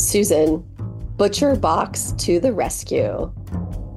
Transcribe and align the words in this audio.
Susan, 0.00 0.64
Butcher 1.16 1.54
Box 1.56 2.12
to 2.12 2.40
the 2.40 2.52
rescue. 2.52 3.30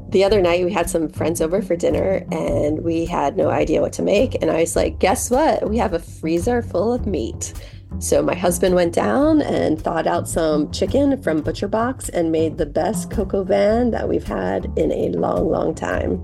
The 0.10 0.23
other 0.23 0.41
night, 0.41 0.65
we 0.65 0.71
had 0.71 0.89
some 0.89 1.07
friends 1.07 1.41
over 1.41 1.62
for 1.62 1.76
dinner 1.76 2.26
and 2.29 2.83
we 2.83 3.05
had 3.05 3.38
no 3.38 3.49
idea 3.49 3.81
what 3.81 3.94
to 3.94 4.04
make. 4.04 4.39
And 4.42 4.52
I 4.52 4.60
was 4.60 4.76
like, 4.76 5.00
guess 5.00 5.31
what? 5.31 5.70
We 5.70 5.78
have 5.78 5.94
a 5.94 6.00
freezer 6.00 6.62
full 6.62 6.94
of 6.94 7.08
meat. 7.08 7.54
So 8.00 8.21
my 8.21 8.36
husband 8.36 8.76
went 8.76 8.94
down 8.94 9.41
and 9.41 9.81
thawed 9.81 10.05
out 10.05 10.27
some 10.27 10.70
chicken 10.71 11.21
from 11.21 11.41
Butcher 11.41 11.70
Box 11.70 12.09
and 12.09 12.31
made 12.31 12.57
the 12.57 12.65
best 12.65 13.09
coq 13.09 13.33
au 13.33 13.43
vin 13.43 13.91
that 13.91 14.09
we've 14.09 14.25
had 14.25 14.65
in 14.77 14.91
a 14.91 15.09
long, 15.17 15.49
long 15.49 15.73
time. 15.73 16.21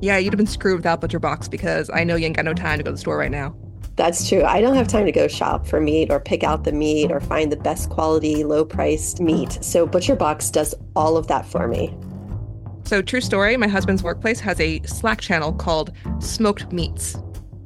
Yeah, 0.00 0.16
you'd 0.16 0.32
have 0.32 0.38
been 0.38 0.46
screwed 0.46 0.78
without 0.78 1.00
Butcher 1.00 1.18
Box 1.18 1.46
because 1.46 1.90
I 1.90 2.04
know 2.04 2.16
you 2.16 2.24
ain't 2.24 2.36
got 2.36 2.46
no 2.46 2.54
time 2.54 2.78
to 2.78 2.84
go 2.84 2.90
to 2.90 2.92
the 2.92 2.98
store 2.98 3.18
right 3.18 3.30
now. 3.30 3.54
That's 3.98 4.28
true. 4.28 4.44
I 4.44 4.60
don't 4.60 4.76
have 4.76 4.86
time 4.86 5.06
to 5.06 5.12
go 5.12 5.26
shop 5.26 5.66
for 5.66 5.80
meat 5.80 6.08
or 6.08 6.20
pick 6.20 6.44
out 6.44 6.62
the 6.62 6.70
meat 6.70 7.10
or 7.10 7.18
find 7.18 7.50
the 7.50 7.56
best 7.56 7.90
quality, 7.90 8.44
low 8.44 8.64
priced 8.64 9.20
meat. 9.20 9.58
So 9.60 9.88
Butcher 9.88 10.14
Box 10.14 10.50
does 10.50 10.72
all 10.94 11.16
of 11.16 11.26
that 11.26 11.44
for 11.44 11.66
me. 11.66 11.92
So, 12.84 13.02
true 13.02 13.20
story 13.20 13.56
my 13.56 13.66
husband's 13.66 14.04
workplace 14.04 14.38
has 14.38 14.60
a 14.60 14.80
Slack 14.84 15.20
channel 15.20 15.52
called 15.52 15.90
Smoked 16.20 16.72
Meats. 16.72 17.16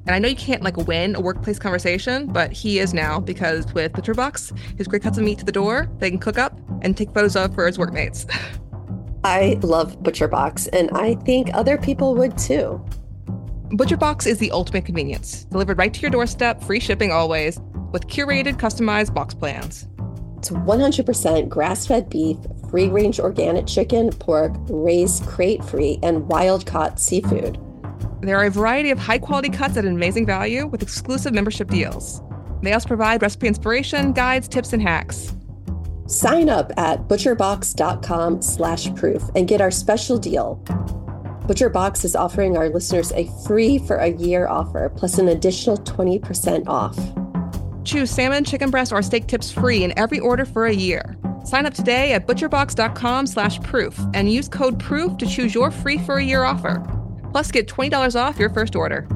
And 0.06 0.16
I 0.16 0.18
know 0.18 0.26
you 0.26 0.34
can't 0.34 0.62
like 0.62 0.78
win 0.78 1.14
a 1.14 1.20
workplace 1.20 1.58
conversation, 1.58 2.26
but 2.26 2.50
he 2.50 2.78
is 2.78 2.94
now 2.94 3.20
because 3.20 3.70
with 3.74 3.92
Butcher 3.92 4.14
Box, 4.14 4.54
his 4.78 4.88
great 4.88 5.02
cuts 5.02 5.18
of 5.18 5.24
meat 5.24 5.38
to 5.40 5.44
the 5.44 5.52
door, 5.52 5.86
they 5.98 6.08
can 6.08 6.18
cook 6.18 6.38
up 6.38 6.58
and 6.80 6.96
take 6.96 7.12
photos 7.12 7.36
of 7.36 7.54
for 7.54 7.66
his 7.66 7.78
workmates. 7.78 8.24
I 9.24 9.58
love 9.62 10.02
Butcher 10.02 10.28
Box, 10.28 10.66
and 10.68 10.90
I 10.92 11.14
think 11.14 11.50
other 11.52 11.76
people 11.76 12.14
would 12.14 12.36
too. 12.38 12.82
Butcher 13.74 13.96
Box 13.96 14.26
is 14.26 14.38
the 14.38 14.50
ultimate 14.50 14.84
convenience, 14.84 15.44
delivered 15.44 15.78
right 15.78 15.94
to 15.94 16.00
your 16.02 16.10
doorstep, 16.10 16.62
free 16.62 16.78
shipping 16.78 17.10
always, 17.10 17.58
with 17.90 18.06
curated, 18.06 18.58
customized 18.58 19.14
box 19.14 19.32
plans. 19.32 19.88
It's 20.36 20.50
100% 20.50 21.48
grass 21.48 21.86
fed 21.86 22.10
beef, 22.10 22.36
free 22.68 22.88
range 22.88 23.18
organic 23.18 23.66
chicken, 23.66 24.10
pork, 24.10 24.52
raised 24.68 25.24
crate 25.24 25.64
free, 25.64 25.98
and 26.02 26.28
wild 26.28 26.66
caught 26.66 27.00
seafood. 27.00 27.58
There 28.20 28.36
are 28.36 28.44
a 28.44 28.50
variety 28.50 28.90
of 28.90 28.98
high 28.98 29.18
quality 29.18 29.48
cuts 29.48 29.78
at 29.78 29.86
an 29.86 29.94
amazing 29.94 30.26
value 30.26 30.66
with 30.66 30.82
exclusive 30.82 31.32
membership 31.32 31.70
deals. 31.70 32.20
They 32.62 32.74
also 32.74 32.88
provide 32.88 33.22
recipe 33.22 33.46
inspiration, 33.46 34.12
guides, 34.12 34.48
tips, 34.48 34.74
and 34.74 34.82
hacks. 34.82 35.34
Sign 36.08 36.50
up 36.50 36.72
at 36.76 37.08
butcherbox.com 37.08 38.42
slash 38.42 38.94
proof 38.96 39.22
and 39.34 39.48
get 39.48 39.62
our 39.62 39.70
special 39.70 40.18
deal. 40.18 40.62
ButcherBox 41.42 42.04
is 42.04 42.14
offering 42.14 42.56
our 42.56 42.68
listeners 42.68 43.10
a 43.12 43.28
free 43.44 43.78
for 43.78 43.96
a 43.96 44.10
year 44.12 44.46
offer 44.46 44.88
plus 44.90 45.18
an 45.18 45.26
additional 45.26 45.76
20% 45.76 46.68
off. 46.68 46.96
Choose 47.84 48.12
salmon, 48.12 48.44
chicken 48.44 48.70
breast, 48.70 48.92
or 48.92 49.02
steak 49.02 49.26
tips 49.26 49.50
free 49.50 49.82
in 49.82 49.92
every 49.98 50.20
order 50.20 50.44
for 50.44 50.66
a 50.66 50.72
year. 50.72 51.16
Sign 51.44 51.66
up 51.66 51.74
today 51.74 52.12
at 52.12 52.28
butcherbox.com 52.28 53.26
slash 53.26 53.60
proof 53.62 53.98
and 54.14 54.32
use 54.32 54.48
code 54.48 54.78
PROOF 54.78 55.18
to 55.18 55.26
choose 55.26 55.52
your 55.52 55.72
free 55.72 55.98
for 55.98 56.18
a 56.18 56.24
year 56.24 56.44
offer. 56.44 56.80
Plus, 57.32 57.50
get 57.50 57.66
$20 57.66 58.14
off 58.14 58.38
your 58.38 58.50
first 58.50 58.76
order. 58.76 59.08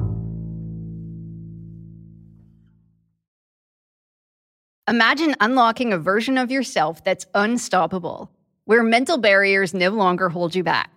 Imagine 4.89 5.33
unlocking 5.39 5.93
a 5.93 5.97
version 5.97 6.37
of 6.37 6.51
yourself 6.51 7.03
that's 7.05 7.25
unstoppable, 7.33 8.29
where 8.65 8.83
mental 8.83 9.17
barriers 9.17 9.73
no 9.73 9.91
longer 9.91 10.27
hold 10.27 10.55
you 10.55 10.63
back. 10.63 10.96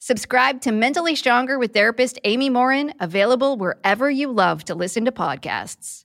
Subscribe 0.00 0.60
to 0.60 0.70
Mentally 0.70 1.16
Stronger 1.16 1.58
with 1.58 1.72
therapist 1.72 2.20
Amy 2.22 2.48
Morin, 2.48 2.94
available 3.00 3.56
wherever 3.56 4.08
you 4.08 4.30
love 4.30 4.64
to 4.66 4.76
listen 4.76 5.04
to 5.06 5.12
podcasts. 5.12 6.04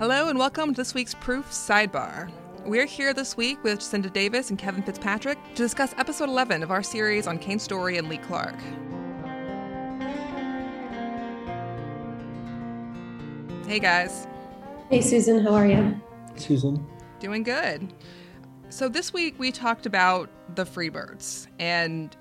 Hello, 0.00 0.28
and 0.28 0.36
welcome 0.40 0.74
to 0.74 0.80
this 0.80 0.92
week's 0.92 1.14
Proof 1.14 1.46
Sidebar. 1.52 2.32
We're 2.66 2.84
here 2.84 3.14
this 3.14 3.36
week 3.36 3.62
with 3.62 3.78
Jacinda 3.78 4.12
Davis 4.12 4.50
and 4.50 4.58
Kevin 4.58 4.82
Fitzpatrick 4.82 5.38
to 5.50 5.62
discuss 5.62 5.94
episode 5.98 6.28
11 6.28 6.64
of 6.64 6.72
our 6.72 6.82
series 6.82 7.28
on 7.28 7.38
Kane 7.38 7.60
Story 7.60 7.98
and 7.98 8.08
Lee 8.08 8.18
Clark. 8.18 8.56
Hey, 13.68 13.78
guys. 13.78 14.26
Hey, 14.90 15.00
Susan, 15.00 15.44
how 15.44 15.54
are 15.54 15.66
you? 15.66 16.00
Susan. 16.40 16.86
Doing 17.20 17.42
good. 17.42 17.92
So, 18.70 18.88
this 18.88 19.12
week 19.12 19.38
we 19.38 19.50
talked 19.50 19.86
about 19.86 20.28
the 20.54 20.64
Freebirds 20.64 21.46
and 21.58 22.16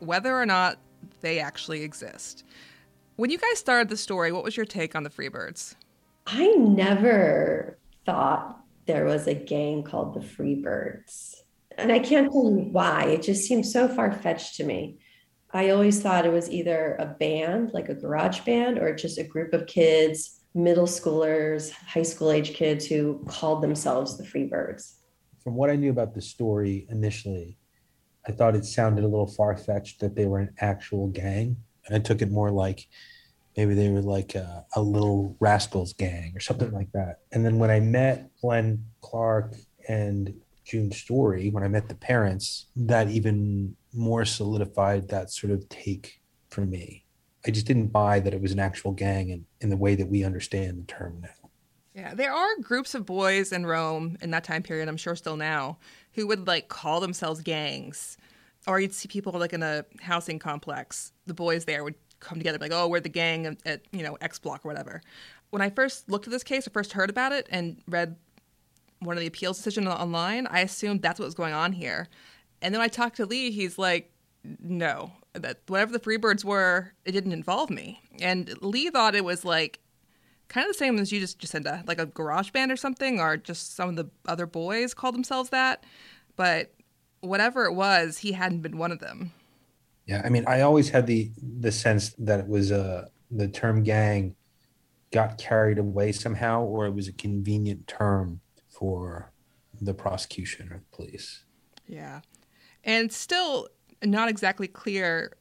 whether 0.00 0.38
or 0.38 0.46
not 0.46 0.78
they 1.20 1.38
actually 1.38 1.82
exist. 1.82 2.44
When 3.16 3.30
you 3.30 3.38
guys 3.38 3.58
started 3.58 3.88
the 3.88 3.96
story, 3.96 4.32
what 4.32 4.42
was 4.42 4.56
your 4.56 4.66
take 4.66 4.96
on 4.96 5.02
the 5.02 5.10
Freebirds? 5.10 5.76
I 6.26 6.48
never 6.54 7.78
thought 8.04 8.60
there 8.86 9.04
was 9.04 9.26
a 9.26 9.34
gang 9.34 9.82
called 9.82 10.14
the 10.14 10.20
Freebirds. 10.20 11.34
And 11.78 11.92
I 11.92 11.98
can't 11.98 12.30
tell 12.30 12.50
you 12.50 12.68
why. 12.70 13.04
It 13.04 13.22
just 13.22 13.46
seems 13.46 13.72
so 13.72 13.88
far 13.88 14.12
fetched 14.12 14.56
to 14.56 14.64
me. 14.64 14.98
I 15.52 15.70
always 15.70 16.00
thought 16.00 16.26
it 16.26 16.32
was 16.32 16.50
either 16.50 16.96
a 16.98 17.06
band, 17.06 17.72
like 17.72 17.88
a 17.88 17.94
garage 17.94 18.40
band, 18.40 18.78
or 18.78 18.94
just 18.94 19.18
a 19.18 19.24
group 19.24 19.52
of 19.52 19.66
kids, 19.66 20.40
middle 20.54 20.86
schoolers, 20.86 21.70
high 21.70 22.02
school 22.02 22.30
age 22.30 22.54
kids 22.54 22.86
who 22.86 23.24
called 23.26 23.62
themselves 23.62 24.18
the 24.18 24.24
Freebirds. 24.24 24.94
From 25.42 25.54
what 25.54 25.70
I 25.70 25.76
knew 25.76 25.90
about 25.90 26.14
the 26.14 26.22
story 26.22 26.86
initially, 26.90 27.58
I 28.26 28.32
thought 28.32 28.54
it 28.54 28.64
sounded 28.64 29.04
a 29.04 29.08
little 29.08 29.26
far 29.26 29.56
fetched 29.56 30.00
that 30.00 30.14
they 30.14 30.26
were 30.26 30.38
an 30.38 30.54
actual 30.60 31.08
gang. 31.08 31.56
And 31.86 31.96
I 31.96 31.98
took 31.98 32.22
it 32.22 32.30
more 32.30 32.50
like 32.50 32.86
maybe 33.56 33.74
they 33.74 33.90
were 33.90 34.02
like 34.02 34.34
a, 34.34 34.64
a, 34.76 34.80
little 34.80 35.36
rascals 35.40 35.92
gang 35.94 36.32
or 36.36 36.40
something 36.40 36.70
like 36.72 36.92
that. 36.92 37.20
And 37.32 37.44
then 37.44 37.58
when 37.58 37.70
I 37.70 37.80
met 37.80 38.30
Glenn 38.40 38.84
Clark 39.00 39.56
and 39.88 40.32
June 40.64 40.92
Story, 40.92 41.50
when 41.50 41.64
I 41.64 41.68
met 41.68 41.88
the 41.88 41.94
parents, 41.94 42.66
that 42.76 43.08
even 43.08 43.76
more 43.92 44.24
solidified 44.24 45.08
that 45.08 45.30
sort 45.30 45.52
of 45.52 45.68
take 45.68 46.20
for 46.50 46.62
me. 46.64 47.01
I 47.46 47.50
just 47.50 47.66
didn't 47.66 47.88
buy 47.88 48.20
that 48.20 48.34
it 48.34 48.40
was 48.40 48.52
an 48.52 48.58
actual 48.58 48.92
gang 48.92 49.30
in, 49.30 49.46
in 49.60 49.70
the 49.70 49.76
way 49.76 49.94
that 49.94 50.08
we 50.08 50.24
understand 50.24 50.78
the 50.78 50.84
term 50.84 51.20
now. 51.22 51.50
Yeah, 51.94 52.14
there 52.14 52.32
are 52.32 52.48
groups 52.60 52.94
of 52.94 53.04
boys 53.04 53.52
in 53.52 53.66
Rome 53.66 54.16
in 54.22 54.30
that 54.30 54.44
time 54.44 54.62
period, 54.62 54.88
I'm 54.88 54.96
sure 54.96 55.16
still 55.16 55.36
now, 55.36 55.78
who 56.12 56.26
would 56.26 56.46
like 56.46 56.68
call 56.68 57.00
themselves 57.00 57.40
gangs. 57.40 58.16
Or 58.66 58.80
you'd 58.80 58.94
see 58.94 59.08
people 59.08 59.32
like 59.32 59.52
in 59.52 59.62
a 59.62 59.84
housing 60.00 60.38
complex. 60.38 61.12
The 61.26 61.34
boys 61.34 61.64
there 61.64 61.84
would 61.84 61.96
come 62.20 62.38
together 62.38 62.58
like, 62.58 62.72
oh, 62.72 62.88
we're 62.88 63.00
the 63.00 63.08
gang 63.08 63.46
at, 63.46 63.56
at 63.66 63.82
you 63.90 64.02
know 64.02 64.16
X 64.20 64.38
block 64.38 64.64
or 64.64 64.68
whatever. 64.68 65.02
When 65.50 65.60
I 65.60 65.68
first 65.68 66.08
looked 66.08 66.26
at 66.26 66.30
this 66.30 66.44
case, 66.44 66.66
I 66.66 66.70
first 66.70 66.92
heard 66.92 67.10
about 67.10 67.32
it 67.32 67.48
and 67.50 67.82
read 67.88 68.16
one 69.04 69.16
of 69.16 69.20
the 69.20 69.26
appeals 69.26 69.56
decision 69.56 69.86
online, 69.88 70.46
I 70.46 70.60
assumed 70.60 71.02
that's 71.02 71.18
what 71.18 71.26
was 71.26 71.34
going 71.34 71.54
on 71.54 71.72
here. 71.72 72.08
And 72.60 72.74
then 72.74 72.80
I 72.80 72.88
talked 72.88 73.16
to 73.16 73.26
Lee, 73.26 73.50
he's 73.50 73.78
like, 73.78 74.11
no, 74.44 75.12
that 75.34 75.60
whatever 75.66 75.92
the 75.92 76.00
Freebirds 76.00 76.44
were, 76.44 76.92
it 77.04 77.12
didn't 77.12 77.32
involve 77.32 77.70
me. 77.70 78.00
And 78.20 78.54
Lee 78.60 78.90
thought 78.90 79.14
it 79.14 79.24
was 79.24 79.44
like 79.44 79.80
kind 80.48 80.66
of 80.66 80.72
the 80.72 80.78
same 80.78 80.98
as 80.98 81.12
you 81.12 81.20
just 81.20 81.38
just 81.38 81.52
said, 81.52 81.66
like 81.86 81.98
a 81.98 82.06
garage 82.06 82.50
band 82.50 82.70
or 82.70 82.76
something, 82.76 83.20
or 83.20 83.36
just 83.36 83.74
some 83.74 83.90
of 83.90 83.96
the 83.96 84.10
other 84.26 84.46
boys 84.46 84.94
called 84.94 85.14
themselves 85.14 85.50
that. 85.50 85.84
But 86.36 86.74
whatever 87.20 87.64
it 87.64 87.74
was, 87.74 88.18
he 88.18 88.32
hadn't 88.32 88.60
been 88.62 88.78
one 88.78 88.92
of 88.92 88.98
them. 88.98 89.32
Yeah, 90.06 90.22
I 90.24 90.28
mean, 90.28 90.44
I 90.46 90.62
always 90.62 90.90
had 90.90 91.06
the 91.06 91.30
the 91.36 91.72
sense 91.72 92.14
that 92.18 92.40
it 92.40 92.48
was 92.48 92.70
a 92.70 93.08
the 93.30 93.48
term 93.48 93.82
gang 93.82 94.34
got 95.12 95.38
carried 95.38 95.78
away 95.78 96.12
somehow, 96.12 96.62
or 96.62 96.86
it 96.86 96.94
was 96.94 97.06
a 97.06 97.12
convenient 97.12 97.86
term 97.86 98.40
for 98.68 99.30
the 99.80 99.94
prosecution 99.94 100.72
or 100.72 100.78
the 100.78 100.96
police. 100.96 101.44
Yeah. 101.86 102.20
And 102.84 103.12
still 103.12 103.68
not 104.04 104.28
exactly 104.28 104.68
clear 104.68 105.36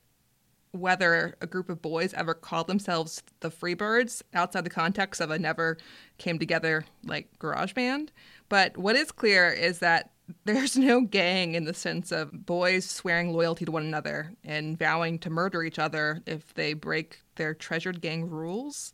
whether 0.72 1.36
a 1.42 1.48
group 1.48 1.69
of 1.69 1.81
boys 1.81 2.13
ever 2.13 2.34
called 2.34 2.68
themselves 2.68 3.24
the 3.42 3.52
Freebirds 3.52 4.22
outside 4.34 4.63
the 4.63 4.69
context 4.69 5.19
of 5.19 5.30
a 5.30 5.38
never 5.38 5.78
came 6.18 6.40
together 6.40 6.86
like 7.04 7.28
garage 7.40 7.74
band. 7.74 8.12
But 8.48 8.78
what 8.78 8.96
is 8.96 9.12
clear 9.12 9.50
is 9.50 9.80
that 9.80 10.12
there's 10.46 10.78
no 10.78 11.02
gang 11.02 11.56
in 11.56 11.66
the 11.66 11.74
sense 11.74 12.12
of 12.12 12.46
boys 12.46 12.86
swearing 12.86 13.34
loyalty 13.34 13.66
to 13.66 13.72
one 13.72 13.84
another 13.84 14.31
and 14.44 14.80
vowing 14.80 15.19
to 15.19 15.30
murder 15.30 15.63
each 15.63 15.80
other 15.80 16.22
if 16.25 16.54
they 16.54 16.74
break 16.74 17.22
their 17.36 17.54
treasured 17.54 18.02
gang 18.02 18.30
rules. 18.30 18.94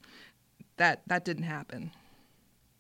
That 0.78 1.04
that 1.08 1.26
didn't 1.26 1.44
happen. 1.44 1.92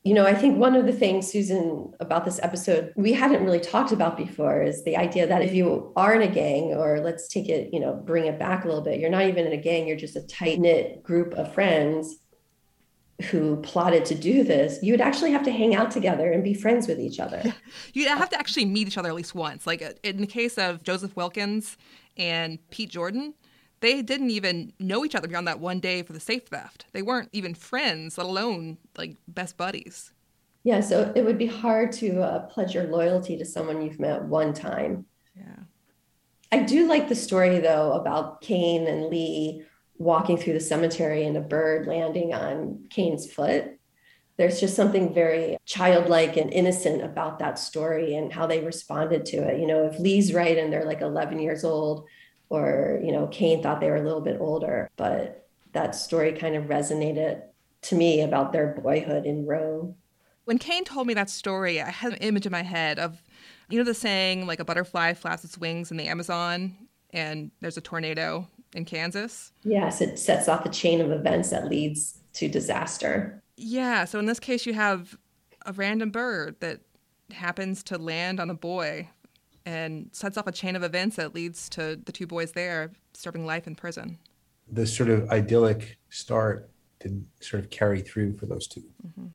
You 0.07 0.13
know, 0.13 0.25
I 0.25 0.33
think 0.33 0.57
one 0.57 0.73
of 0.73 0.85
the 0.85 0.93
things, 0.93 1.29
Susan, 1.29 1.93
about 1.99 2.23
this 2.23 2.39
episode 2.41 2.93
we 2.95 3.11
hadn't 3.11 3.43
really 3.43 3.59
talked 3.59 3.91
about 3.91 4.15
before 4.15 4.63
is 4.63 4.85
the 4.85 4.95
idea 4.95 5.27
that 5.27 5.41
if 5.41 5.53
you 5.53 5.91
are 5.97 6.15
in 6.15 6.21
a 6.21 6.33
gang, 6.33 6.73
or 6.73 7.01
let's 7.01 7.27
take 7.27 7.49
it, 7.49 7.73
you 7.73 7.81
know, 7.81 7.93
bring 7.93 8.25
it 8.25 8.39
back 8.39 8.63
a 8.63 8.67
little 8.67 8.81
bit, 8.81 9.01
you're 9.01 9.09
not 9.09 9.25
even 9.25 9.45
in 9.45 9.51
a 9.51 9.57
gang, 9.57 9.85
you're 9.85 9.97
just 9.97 10.15
a 10.15 10.21
tight 10.21 10.59
knit 10.59 11.03
group 11.03 11.33
of 11.33 11.53
friends 11.53 12.19
who 13.23 13.57
plotted 13.57 14.05
to 14.05 14.15
do 14.15 14.45
this, 14.45 14.79
you 14.81 14.93
would 14.93 15.01
actually 15.01 15.31
have 15.31 15.43
to 15.43 15.51
hang 15.51 15.75
out 15.75 15.91
together 15.91 16.31
and 16.31 16.41
be 16.41 16.53
friends 16.53 16.87
with 16.87 17.01
each 17.01 17.19
other. 17.19 17.41
You'd 17.93 18.07
have 18.07 18.29
to 18.29 18.39
actually 18.39 18.65
meet 18.65 18.87
each 18.87 18.97
other 18.97 19.09
at 19.09 19.15
least 19.15 19.35
once. 19.35 19.67
Like 19.67 19.81
in 20.03 20.21
the 20.21 20.27
case 20.27 20.57
of 20.57 20.83
Joseph 20.83 21.17
Wilkins 21.17 21.77
and 22.15 22.59
Pete 22.69 22.91
Jordan, 22.91 23.33
they 23.79 24.01
didn't 24.01 24.31
even 24.31 24.73
know 24.79 25.05
each 25.05 25.15
other 25.15 25.27
beyond 25.27 25.47
that 25.47 25.59
one 25.59 25.79
day 25.79 26.01
for 26.03 26.13
the 26.13 26.19
safe 26.19 26.47
theft. 26.47 26.85
They 26.93 27.01
weren't 27.01 27.29
even 27.31 27.53
friends, 27.53 28.17
let 28.17 28.27
alone 28.27 28.77
like 28.97 29.17
best 29.27 29.57
buddies. 29.57 30.11
Yeah, 30.63 30.81
so 30.81 31.13
it 31.15 31.23
would 31.23 31.37
be 31.37 31.45
hard 31.45 31.91
to 31.93 32.21
uh, 32.21 32.39
pledge 32.47 32.73
your 32.73 32.85
loyalty 32.85 33.37
to 33.37 33.45
someone 33.45 33.81
you've 33.81 33.99
met 33.99 34.23
one 34.23 34.53
time. 34.53 35.05
Yeah. 35.35 35.63
I 36.51 36.63
do 36.63 36.87
like 36.87 37.07
the 37.07 37.15
story 37.15 37.59
though 37.59 37.93
about 37.93 38.41
Kane 38.41 38.87
and 38.87 39.07
Lee 39.07 39.63
walking 39.97 40.37
through 40.37 40.53
the 40.53 40.59
cemetery 40.59 41.25
and 41.25 41.37
a 41.37 41.41
bird 41.41 41.87
landing 41.87 42.33
on 42.33 42.85
Kane's 42.89 43.31
foot. 43.31 43.79
There's 44.37 44.59
just 44.59 44.75
something 44.75 45.13
very 45.13 45.57
childlike 45.65 46.37
and 46.37 46.53
innocent 46.53 47.01
about 47.01 47.39
that 47.39 47.57
story 47.57 48.15
and 48.15 48.31
how 48.31 48.45
they 48.45 48.63
responded 48.63 49.25
to 49.27 49.37
it. 49.37 49.59
You 49.59 49.65
know, 49.65 49.85
if 49.85 49.97
Lee's 49.99 50.33
right 50.33 50.57
and 50.57 50.71
they're 50.71 50.85
like 50.85 51.01
11 51.01 51.39
years 51.39 51.63
old, 51.63 52.07
or 52.49 52.99
you 53.03 53.11
know 53.11 53.27
Kane 53.27 53.61
thought 53.61 53.79
they 53.79 53.89
were 53.89 53.97
a 53.97 54.03
little 54.03 54.21
bit 54.21 54.37
older 54.39 54.89
but 54.97 55.47
that 55.73 55.95
story 55.95 56.31
kind 56.33 56.55
of 56.55 56.65
resonated 56.65 57.43
to 57.83 57.95
me 57.95 58.21
about 58.21 58.51
their 58.51 58.73
boyhood 58.81 59.25
in 59.25 59.45
rome. 59.45 59.95
When 60.45 60.57
Kane 60.57 60.83
told 60.83 61.07
me 61.07 61.13
that 61.13 61.29
story 61.29 61.81
i 61.81 61.89
had 61.89 62.13
an 62.13 62.19
image 62.19 62.45
in 62.45 62.51
my 62.51 62.63
head 62.63 62.99
of 62.99 63.21
you 63.69 63.77
know 63.77 63.83
the 63.83 63.93
saying 63.93 64.47
like 64.47 64.59
a 64.59 64.65
butterfly 64.65 65.13
flaps 65.13 65.43
its 65.43 65.57
wings 65.57 65.91
in 65.91 65.97
the 65.97 66.07
amazon 66.07 66.75
and 67.11 67.51
there's 67.61 67.77
a 67.77 67.81
tornado 67.81 68.47
in 68.73 68.85
kansas? 68.85 69.51
Yes 69.63 70.01
it 70.01 70.19
sets 70.19 70.47
off 70.47 70.65
a 70.65 70.69
chain 70.69 71.01
of 71.01 71.11
events 71.11 71.49
that 71.49 71.67
leads 71.69 72.19
to 72.33 72.47
disaster. 72.47 73.41
Yeah 73.55 74.05
so 74.05 74.19
in 74.19 74.25
this 74.25 74.39
case 74.39 74.65
you 74.65 74.73
have 74.73 75.17
a 75.65 75.73
random 75.73 76.11
bird 76.11 76.55
that 76.61 76.79
happens 77.31 77.83
to 77.83 77.97
land 77.97 78.39
on 78.39 78.49
a 78.49 78.53
boy 78.53 79.09
and 79.67 80.07
sets 80.13 80.37
off 80.37 80.47
a 80.47 80.51
chain 80.53 80.77
of 80.77 80.83
events 80.83 81.17
that 81.17 81.35
leads 81.35 81.67
to 81.67 81.99
the 82.05 82.13
two 82.13 82.25
boys 82.25 82.53
there 82.53 82.89
serving 83.13 83.45
life 83.45 83.67
in 83.67 83.75
prison. 83.75 84.17
The 84.71 84.87
sort 84.87 85.09
of 85.09 85.29
idyllic 85.29 85.97
start 86.09 86.69
didn't 87.01 87.27
sort 87.41 87.63
of 87.63 87.69
carry 87.69 87.99
through 87.99 88.37
for 88.37 88.45
those 88.45 88.65
2 88.67 88.79
mm-hmm. 88.79 89.27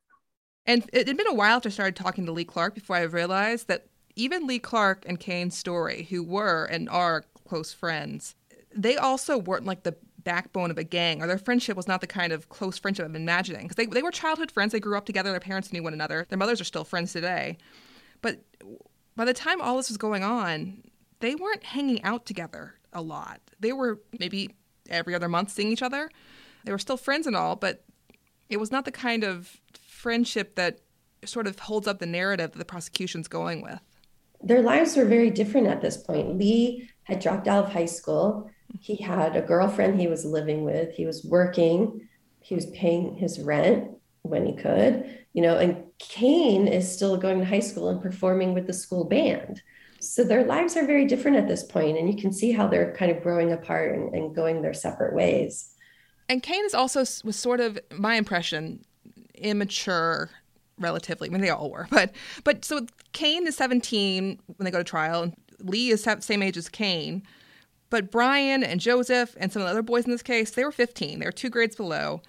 And 0.64 0.88
it 0.92 1.06
had 1.06 1.16
been 1.16 1.26
a 1.26 1.34
while 1.34 1.56
after 1.56 1.68
I 1.68 1.72
started 1.72 1.96
talking 1.96 2.24
to 2.26 2.32
Lee 2.32 2.44
Clark 2.44 2.74
before 2.74 2.96
I 2.96 3.02
realized 3.02 3.68
that 3.68 3.88
even 4.16 4.46
Lee 4.46 4.58
Clark 4.58 5.04
and 5.06 5.20
Kane 5.20 5.50
Story, 5.50 6.04
who 6.08 6.22
were 6.22 6.64
and 6.64 6.88
are 6.88 7.24
close 7.46 7.74
friends, 7.74 8.34
they 8.74 8.96
also 8.96 9.36
weren't 9.36 9.66
like 9.66 9.82
the 9.82 9.96
backbone 10.18 10.70
of 10.70 10.78
a 10.78 10.84
gang, 10.84 11.20
or 11.20 11.26
their 11.26 11.36
friendship 11.36 11.76
was 11.76 11.88
not 11.88 12.00
the 12.00 12.06
kind 12.06 12.32
of 12.32 12.48
close 12.48 12.78
friendship 12.78 13.04
I'm 13.04 13.16
imagining. 13.16 13.62
Because 13.62 13.76
they, 13.76 13.86
they 13.86 14.02
were 14.02 14.12
childhood 14.12 14.52
friends, 14.52 14.72
they 14.72 14.80
grew 14.80 14.96
up 14.96 15.04
together, 15.04 15.30
their 15.30 15.40
parents 15.40 15.72
knew 15.72 15.82
one 15.82 15.92
another, 15.92 16.26
their 16.28 16.38
mothers 16.38 16.60
are 16.60 16.64
still 16.64 16.84
friends 16.84 17.12
today. 17.12 17.58
But 18.22 18.40
by 19.16 19.24
the 19.24 19.34
time 19.34 19.60
all 19.60 19.76
this 19.76 19.88
was 19.88 19.98
going 19.98 20.22
on, 20.22 20.82
they 21.20 21.34
weren't 21.34 21.64
hanging 21.64 22.02
out 22.02 22.26
together 22.26 22.74
a 22.92 23.02
lot. 23.02 23.40
They 23.60 23.72
were 23.72 24.00
maybe 24.18 24.56
every 24.88 25.14
other 25.14 25.28
month 25.28 25.50
seeing 25.50 25.70
each 25.70 25.82
other. 25.82 26.10
They 26.64 26.72
were 26.72 26.78
still 26.78 26.96
friends 26.96 27.26
and 27.26 27.36
all, 27.36 27.56
but 27.56 27.84
it 28.48 28.58
was 28.58 28.70
not 28.70 28.84
the 28.84 28.92
kind 28.92 29.24
of 29.24 29.60
friendship 29.80 30.56
that 30.56 30.80
sort 31.24 31.46
of 31.46 31.58
holds 31.58 31.86
up 31.86 31.98
the 31.98 32.06
narrative 32.06 32.52
that 32.52 32.58
the 32.58 32.64
prosecution's 32.64 33.28
going 33.28 33.62
with. 33.62 33.80
Their 34.42 34.62
lives 34.62 34.96
were 34.96 35.04
very 35.04 35.30
different 35.30 35.68
at 35.68 35.80
this 35.80 35.96
point. 35.96 36.36
Lee 36.36 36.88
had 37.04 37.20
dropped 37.20 37.46
out 37.46 37.66
of 37.66 37.72
high 37.72 37.86
school. 37.86 38.50
He 38.80 38.96
had 38.96 39.36
a 39.36 39.42
girlfriend 39.42 40.00
he 40.00 40.08
was 40.08 40.24
living 40.24 40.64
with. 40.64 40.94
He 40.94 41.06
was 41.06 41.24
working. 41.24 42.08
He 42.40 42.54
was 42.54 42.66
paying 42.66 43.14
his 43.14 43.38
rent 43.38 43.88
when 44.22 44.46
he 44.46 44.54
could, 44.54 45.18
you 45.32 45.42
know, 45.42 45.58
and 45.58 45.84
Kane 45.98 46.68
is 46.68 46.90
still 46.90 47.16
going 47.16 47.38
to 47.40 47.44
high 47.44 47.60
school 47.60 47.88
and 47.88 48.00
performing 48.00 48.54
with 48.54 48.66
the 48.66 48.72
school 48.72 49.04
band. 49.04 49.62
So 50.00 50.24
their 50.24 50.44
lives 50.44 50.76
are 50.76 50.86
very 50.86 51.06
different 51.06 51.36
at 51.36 51.48
this 51.48 51.62
point, 51.62 51.96
and 51.96 52.08
you 52.08 52.20
can 52.20 52.32
see 52.32 52.50
how 52.50 52.66
they're 52.66 52.92
kind 52.94 53.10
of 53.10 53.22
growing 53.22 53.52
apart 53.52 53.94
and, 53.94 54.14
and 54.14 54.34
going 54.34 54.62
their 54.62 54.74
separate 54.74 55.14
ways. 55.14 55.74
And 56.28 56.42
Kane 56.42 56.64
is 56.64 56.74
also 56.74 57.00
was 57.00 57.36
sort 57.36 57.60
of 57.60 57.78
my 57.92 58.14
impression 58.14 58.84
immature 59.34 60.30
relatively. 60.78 61.28
I 61.28 61.32
mean, 61.32 61.40
they 61.40 61.50
all 61.50 61.70
were, 61.70 61.86
but 61.90 62.12
but 62.42 62.64
so 62.64 62.86
Kane 63.12 63.46
is 63.46 63.56
17 63.56 64.40
when 64.46 64.64
they 64.64 64.70
go 64.70 64.78
to 64.78 64.84
trial, 64.84 65.22
and 65.22 65.36
Lee 65.60 65.90
is 65.90 66.06
same 66.20 66.42
age 66.42 66.56
as 66.56 66.68
Kane. 66.68 67.22
But 67.90 68.10
Brian 68.10 68.64
and 68.64 68.80
Joseph 68.80 69.36
and 69.38 69.52
some 69.52 69.60
of 69.60 69.66
the 69.66 69.70
other 69.70 69.82
boys 69.82 70.06
in 70.06 70.10
this 70.10 70.22
case, 70.22 70.52
they 70.52 70.64
were 70.64 70.72
15. 70.72 71.18
They 71.18 71.26
were 71.26 71.30
two 71.30 71.50
grades 71.50 71.76
below. 71.76 72.22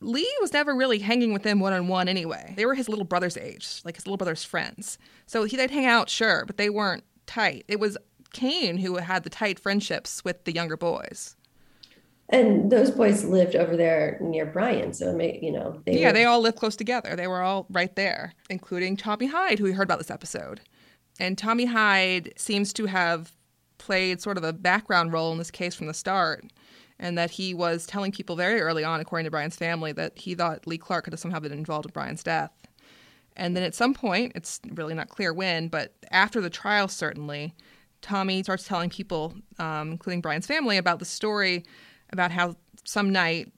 Lee 0.00 0.32
was 0.40 0.52
never 0.52 0.74
really 0.74 0.98
hanging 0.98 1.32
with 1.32 1.42
them 1.42 1.60
one 1.60 1.72
on 1.72 1.88
one 1.88 2.08
anyway. 2.08 2.54
They 2.56 2.66
were 2.66 2.74
his 2.74 2.88
little 2.88 3.04
brother's 3.04 3.36
age, 3.36 3.80
like 3.84 3.96
his 3.96 4.06
little 4.06 4.16
brother's 4.16 4.44
friends. 4.44 4.98
So 5.26 5.44
he, 5.44 5.56
they'd 5.56 5.70
hang 5.70 5.86
out, 5.86 6.08
sure, 6.08 6.44
but 6.46 6.56
they 6.56 6.70
weren't 6.70 7.04
tight. 7.26 7.64
It 7.68 7.80
was 7.80 7.98
Kane 8.32 8.78
who 8.78 8.96
had 8.96 9.24
the 9.24 9.30
tight 9.30 9.58
friendships 9.58 10.24
with 10.24 10.44
the 10.44 10.52
younger 10.52 10.76
boys. 10.76 11.34
And 12.30 12.70
those 12.70 12.90
boys 12.90 13.24
lived 13.24 13.56
over 13.56 13.74
there 13.76 14.18
near 14.20 14.44
Brian, 14.44 14.92
so 14.92 15.14
may, 15.14 15.38
you 15.40 15.50
know 15.50 15.80
they 15.86 15.98
yeah, 15.98 16.08
were... 16.08 16.12
they 16.12 16.24
all 16.24 16.40
lived 16.40 16.58
close 16.58 16.76
together. 16.76 17.16
They 17.16 17.26
were 17.26 17.40
all 17.40 17.66
right 17.70 17.94
there, 17.96 18.34
including 18.50 18.98
Tommy 18.98 19.26
Hyde, 19.26 19.58
who 19.58 19.64
we 19.64 19.72
heard 19.72 19.84
about 19.84 19.98
this 19.98 20.10
episode. 20.10 20.60
And 21.18 21.38
Tommy 21.38 21.64
Hyde 21.64 22.34
seems 22.36 22.72
to 22.74 22.86
have 22.86 23.32
played 23.78 24.20
sort 24.20 24.36
of 24.36 24.44
a 24.44 24.52
background 24.52 25.12
role 25.12 25.32
in 25.32 25.38
this 25.38 25.50
case 25.50 25.74
from 25.74 25.86
the 25.86 25.94
start 25.94 26.44
and 26.98 27.16
that 27.16 27.30
he 27.30 27.54
was 27.54 27.86
telling 27.86 28.12
people 28.12 28.36
very 28.36 28.60
early 28.60 28.84
on, 28.84 29.00
according 29.00 29.24
to 29.24 29.30
Brian's 29.30 29.56
family, 29.56 29.92
that 29.92 30.18
he 30.18 30.34
thought 30.34 30.66
Lee 30.66 30.78
Clark 30.78 31.04
could 31.04 31.12
have 31.12 31.20
somehow 31.20 31.38
been 31.38 31.52
involved 31.52 31.86
in 31.86 31.92
Brian's 31.92 32.22
death. 32.22 32.50
And 33.36 33.56
then 33.56 33.62
at 33.62 33.74
some 33.74 33.94
point, 33.94 34.32
it's 34.34 34.60
really 34.72 34.94
not 34.94 35.08
clear 35.08 35.32
when, 35.32 35.68
but 35.68 35.94
after 36.10 36.40
the 36.40 36.50
trial, 36.50 36.88
certainly, 36.88 37.54
Tommy 38.02 38.42
starts 38.42 38.64
telling 38.66 38.90
people, 38.90 39.34
um, 39.58 39.92
including 39.92 40.20
Brian's 40.20 40.46
family, 40.46 40.76
about 40.76 40.98
the 40.98 41.04
story 41.04 41.64
about 42.12 42.30
how 42.32 42.56
some 42.84 43.10
night, 43.10 43.52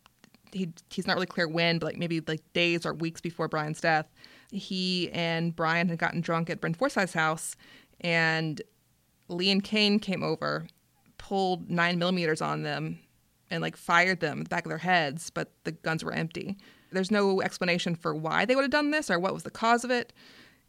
he, 0.53 0.73
he's 0.91 1.07
not 1.07 1.15
really 1.15 1.27
clear 1.27 1.49
when, 1.49 1.79
but 1.79 1.87
like 1.87 1.97
maybe 1.97 2.21
like 2.21 2.43
days 2.53 2.85
or 2.85 2.93
weeks 2.93 3.21
before 3.21 3.49
Brian's 3.49 3.81
death, 3.81 4.07
he 4.51 5.11
and 5.13 5.55
Brian 5.55 5.89
had 5.89 5.99
gotten 5.99 6.21
drunk 6.21 6.51
at 6.51 6.61
Bryn 6.61 6.75
Forsyth's 6.75 7.13
house, 7.15 7.57
and 8.01 8.61
Lee 9.29 9.51
and 9.51 9.63
Kane 9.63 9.99
came 9.99 10.23
over, 10.23 10.67
pulled 11.17 11.71
nine 11.71 11.99
millimeters 11.99 12.43
on 12.43 12.65
them, 12.65 12.99
and 13.51 13.63
like 13.63 13.77
fired 13.77 14.21
them 14.21 14.39
in 14.39 14.45
the 14.45 14.49
back 14.49 14.65
of 14.65 14.69
their 14.69 14.79
heads, 14.79 15.31
but 15.31 15.53
the 15.65 15.73
guns 15.73 16.05
were 16.05 16.13
empty. 16.13 16.57
There's 16.93 17.11
no 17.11 17.41
explanation 17.41 17.95
for 17.95 18.15
why 18.15 18.45
they 18.45 18.55
would 18.55 18.63
have 18.63 18.71
done 18.71 18.91
this 18.91 19.11
or 19.11 19.19
what 19.19 19.35
was 19.35 19.43
the 19.43 19.51
cause 19.51 19.85
of 19.85 19.91
it. 19.91 20.13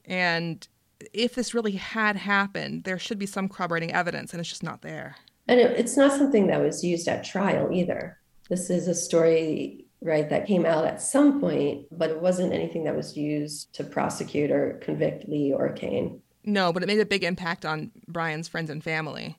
And 0.06 0.68
if 1.14 1.36
this 1.36 1.54
really 1.54 1.74
had 1.74 2.16
happened, 2.16 2.84
there 2.84 3.00
should 3.00 3.20
be 3.20 3.26
some 3.26 3.50
corroborating 3.50 3.92
evidence, 3.92 4.34
and 4.34 4.40
it's 4.40 4.50
just 4.50 4.64
not 4.64 4.82
there. 4.82 5.16
And 5.48 5.60
it, 5.60 5.72
it's 5.78 5.98
not 5.98 6.12
something 6.12 6.48
that 6.48 6.62
was 6.62 6.84
used 6.84 7.08
at 7.08 7.24
trial 7.24 7.72
either. 7.72 8.18
This 8.50 8.70
is 8.70 8.88
a 8.88 8.94
story, 8.94 9.86
right, 10.02 10.30
that 10.30 10.46
came 10.46 10.66
out 10.66 10.86
at 10.86 11.02
some 11.02 11.40
point, 11.40 11.88
but 11.92 12.10
it 12.10 12.22
wasn't 12.22 12.54
anything 12.54 12.84
that 12.84 12.96
was 12.96 13.18
used 13.18 13.74
to 13.74 13.84
prosecute 13.84 14.52
or 14.52 14.80
convict 14.82 15.28
Lee 15.28 15.54
or 15.54 15.70
Kane. 15.70 16.22
No, 16.44 16.74
but 16.74 16.84
it 16.84 16.88
made 16.88 17.00
a 17.00 17.06
big 17.06 17.24
impact 17.24 17.66
on 17.66 17.92
Brian's 18.08 18.48
friends 18.48 18.70
and 18.70 18.84
family. 18.84 19.38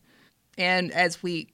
And 0.59 0.93
as 0.93 1.23
we 1.23 1.53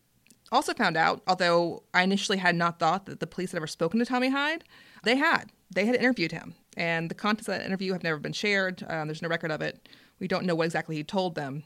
also 0.51 0.75
found 0.75 0.97
out, 0.97 1.23
although 1.27 1.83
I 1.93 2.03
initially 2.03 2.39
had 2.39 2.57
not 2.57 2.79
thought 2.79 3.07
that 3.07 3.21
the 3.21 3.27
police 3.27 3.53
had 3.53 3.59
ever 3.59 3.67
spoken 3.67 3.99
to 3.99 4.07
Tommy 4.07 4.31
Hyde, 4.31 4.65
they 5.05 5.17
had. 5.17 5.53
They 5.71 5.87
had 5.87 5.97
interviewed 5.97 6.33
him. 6.33 6.55
And 6.77 7.11
the 7.11 7.15
contents 7.15 7.49
of 7.49 7.55
that 7.55 7.67
interview 7.67 7.93
have 7.93 8.03
never 8.03 8.19
been 8.19 8.33
shared. 8.33 8.85
Um, 8.89 9.09
there's 9.09 9.23
no 9.23 9.29
record 9.29 9.51
of 9.51 9.61
it. 9.61 9.89
We 10.21 10.29
don't 10.29 10.47
know 10.47 10.55
what 10.55 10.67
exactly 10.67 10.97
he 10.97 11.05
told 11.05 11.35
them. 11.35 11.65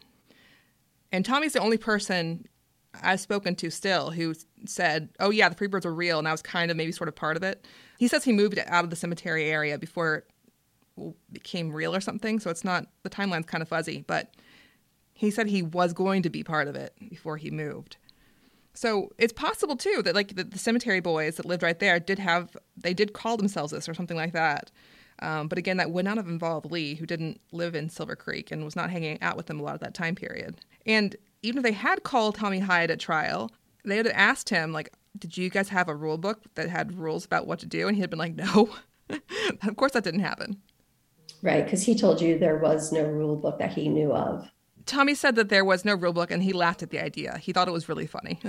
And 1.13 1.25
Tommy's 1.25 1.53
the 1.53 1.61
only 1.61 1.77
person 1.77 2.47
I've 3.03 3.21
spoken 3.21 3.55
to 3.57 3.71
still 3.71 4.11
who 4.11 4.35
said, 4.67 5.11
oh, 5.21 5.31
yeah, 5.31 5.49
the 5.49 5.55
Freebirds 5.55 5.85
were 5.85 5.95
real. 5.95 6.19
And 6.19 6.27
I 6.27 6.33
was 6.33 6.43
kind 6.43 6.71
of 6.71 6.77
maybe 6.77 6.93
sort 6.93 7.09
of 7.09 7.15
part 7.15 7.37
of 7.37 7.43
it. 7.43 7.67
He 7.99 8.09
says 8.09 8.25
he 8.25 8.33
moved 8.33 8.59
out 8.67 8.85
of 8.85 8.91
the 8.91 8.97
cemetery 8.97 9.45
area 9.45 9.79
before 9.79 10.17
it 10.97 11.15
became 11.31 11.73
real 11.73 11.95
or 11.95 12.01
something. 12.01 12.41
So 12.41 12.51
it's 12.51 12.65
not 12.65 12.87
the 13.03 13.11
timeline's 13.11 13.47
kind 13.47 13.63
of 13.63 13.69
fuzzy, 13.69 14.05
but 14.07 14.35
he 15.15 15.31
said 15.31 15.47
he 15.47 15.63
was 15.63 15.93
going 15.93 16.23
to 16.23 16.31
be 16.31 16.43
part 16.43 16.69
of 16.69 16.75
it 16.75 16.95
before 17.09 17.37
he 17.37 17.51
moved. 17.51 17.97
So 18.75 19.11
it's 19.19 19.33
possible 19.33 19.77
too 19.77 20.03
that 20.05 20.15
like 20.15 20.35
the, 20.35 20.45
the 20.45 20.59
cemetery 20.59 21.01
boys 21.01 21.37
that 21.37 21.47
lived 21.47 21.63
right 21.63 21.79
there 21.79 22.01
did 22.01 22.19
have 22.19 22.57
they 22.77 22.95
did 22.95 23.13
call 23.13 23.37
themselves 23.37 23.73
this 23.73 23.89
or 23.89 23.95
something 23.95 24.17
like 24.17 24.33
that. 24.33 24.71
Um, 25.19 25.47
but 25.47 25.59
again, 25.59 25.77
that 25.77 25.91
would 25.91 26.05
not 26.05 26.17
have 26.17 26.27
involved 26.27 26.71
Lee, 26.71 26.95
who 26.95 27.07
didn't 27.07 27.41
live 27.53 27.75
in 27.75 27.89
Silver 27.89 28.17
Creek 28.17 28.51
and 28.51 28.65
was 28.65 28.75
not 28.75 28.91
hanging 28.91 29.21
out 29.23 29.37
with 29.37 29.47
them 29.47 29.61
a 29.61 29.63
lot 29.63 29.75
of 29.75 29.81
that 29.81 29.95
time 29.95 30.15
period. 30.15 30.61
And 30.87 31.15
even 31.43 31.59
if 31.59 31.63
they 31.63 31.73
had 31.73 32.03
called 32.03 32.35
Tommy 32.35 32.59
Hyde 32.59 32.91
at 32.91 32.99
trial, 32.99 33.51
they 33.85 33.99
would 33.99 34.07
have 34.07 34.15
asked 34.17 34.49
him 34.49 34.73
like, 34.73 34.93
"Did 35.19 35.37
you 35.37 35.51
guys 35.51 35.69
have 35.69 35.89
a 35.89 35.95
rule 35.95 36.19
book 36.19 36.41
that 36.55 36.69
had 36.69 36.99
rules 36.99 37.25
about 37.25 37.47
what 37.47 37.59
to 37.61 37.67
do?" 37.67 37.89
And 37.89 37.97
he 37.97 38.01
had 38.01 38.11
been 38.11 38.19
like, 38.19 38.35
"No." 38.35 38.71
of 39.63 39.77
course, 39.77 39.93
that 39.93 40.05
didn't 40.05 40.21
happen. 40.21 40.61
Right, 41.43 41.65
because 41.65 41.83
he 41.83 41.95
told 41.95 42.21
you 42.21 42.39
there 42.39 42.59
was 42.59 42.93
no 42.93 43.05
rule 43.05 43.37
book 43.37 43.59
that 43.59 43.73
he 43.73 43.89
knew 43.89 44.13
of. 44.13 44.49
Tommy 44.87 45.15
said 45.15 45.37
that 45.37 45.49
there 45.49 45.65
was 45.65 45.85
no 45.85 45.95
rule 45.95 46.13
book 46.13 46.31
and 46.31 46.43
he 46.43 46.53
laughed 46.53 46.83
at 46.83 46.91
the 46.91 47.01
idea. 47.01 47.39
He 47.39 47.53
thought 47.53 47.69
it 47.69 47.73
was 47.73 47.89
really 47.89 48.07
funny. 48.07 48.41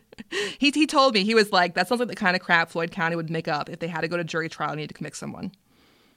he, 0.58 0.70
he 0.70 0.86
told 0.86 1.14
me, 1.14 1.24
he 1.24 1.34
was 1.34 1.52
like, 1.52 1.74
that 1.74 1.88
sounds 1.88 1.98
like 1.98 2.08
the 2.08 2.14
kind 2.14 2.36
of 2.36 2.42
crap 2.42 2.70
Floyd 2.70 2.90
County 2.90 3.16
would 3.16 3.30
make 3.30 3.48
up 3.48 3.68
if 3.68 3.78
they 3.78 3.88
had 3.88 4.00
to 4.02 4.08
go 4.08 4.16
to 4.16 4.24
jury 4.24 4.48
trial 4.48 4.70
and 4.70 4.80
need 4.80 4.88
to 4.88 4.94
convict 4.94 5.16
someone. 5.16 5.52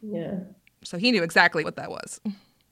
Yeah. 0.01 0.39
So 0.83 0.97
he 0.97 1.11
knew 1.11 1.23
exactly 1.23 1.63
what 1.63 1.75
that 1.75 1.89
was. 1.89 2.21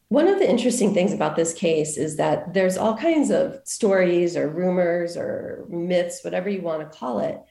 One 0.10 0.28
of 0.28 0.38
the 0.38 0.50
interesting 0.50 0.94
things 0.94 1.12
about 1.12 1.36
this 1.36 1.54
case 1.54 1.98
is 1.98 2.18
that 2.18 2.54
there's 2.54 2.78
all 2.78 2.96
kinds 2.96 3.32
of 3.32 3.60
stories 3.64 4.38
or 4.38 4.48
rumors 4.48 5.18
or 5.18 5.66
myths, 5.70 6.24
whatever 6.24 6.50
you 6.50 6.62
want 6.62 6.82
to 6.82 6.98
call 6.98 7.20
it, 7.20 7.42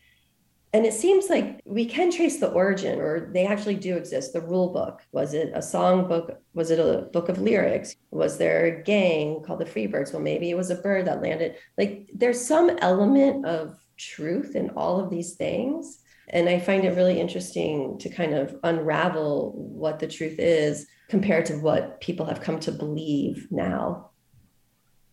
and 0.74 0.86
it 0.86 0.94
seems 0.94 1.28
like 1.28 1.60
we 1.66 1.84
can 1.84 2.10
trace 2.10 2.40
the 2.40 2.50
origin 2.50 2.98
or 2.98 3.30
they 3.32 3.46
actually 3.46 3.74
do 3.74 3.96
exist. 3.96 4.32
The 4.32 4.40
rule 4.40 4.72
book 4.72 5.02
was 5.12 5.34
it 5.34 5.52
a 5.54 5.60
song 5.60 6.08
book? 6.08 6.40
Was 6.54 6.70
it 6.70 6.78
a 6.78 7.08
book 7.12 7.28
of 7.28 7.38
lyrics? 7.38 7.94
Was 8.10 8.38
there 8.38 8.64
a 8.64 8.82
gang 8.82 9.42
called 9.42 9.60
the 9.60 9.66
freebirds? 9.66 10.12
Well 10.12 10.22
maybe 10.22 10.50
it 10.50 10.56
was 10.56 10.70
a 10.70 10.76
bird 10.76 11.06
that 11.06 11.22
landed. 11.22 11.56
Like 11.76 12.08
there's 12.14 12.42
some 12.42 12.70
element 12.80 13.44
of 13.44 13.78
truth 13.98 14.56
in 14.56 14.70
all 14.70 14.98
of 14.98 15.10
these 15.10 15.34
things. 15.34 15.98
And 16.28 16.48
i 16.48 16.58
find 16.58 16.84
it 16.84 16.96
really 16.96 17.20
interesting 17.20 17.98
to 17.98 18.08
kind 18.08 18.32
of 18.32 18.56
unravel 18.64 19.52
what 19.54 19.98
the 19.98 20.08
truth 20.08 20.38
is 20.38 20.86
compared 21.10 21.44
to 21.46 21.58
what 21.58 22.00
people 22.00 22.24
have 22.24 22.40
come 22.40 22.58
to 22.60 22.72
believe 22.72 23.46
now. 23.50 24.10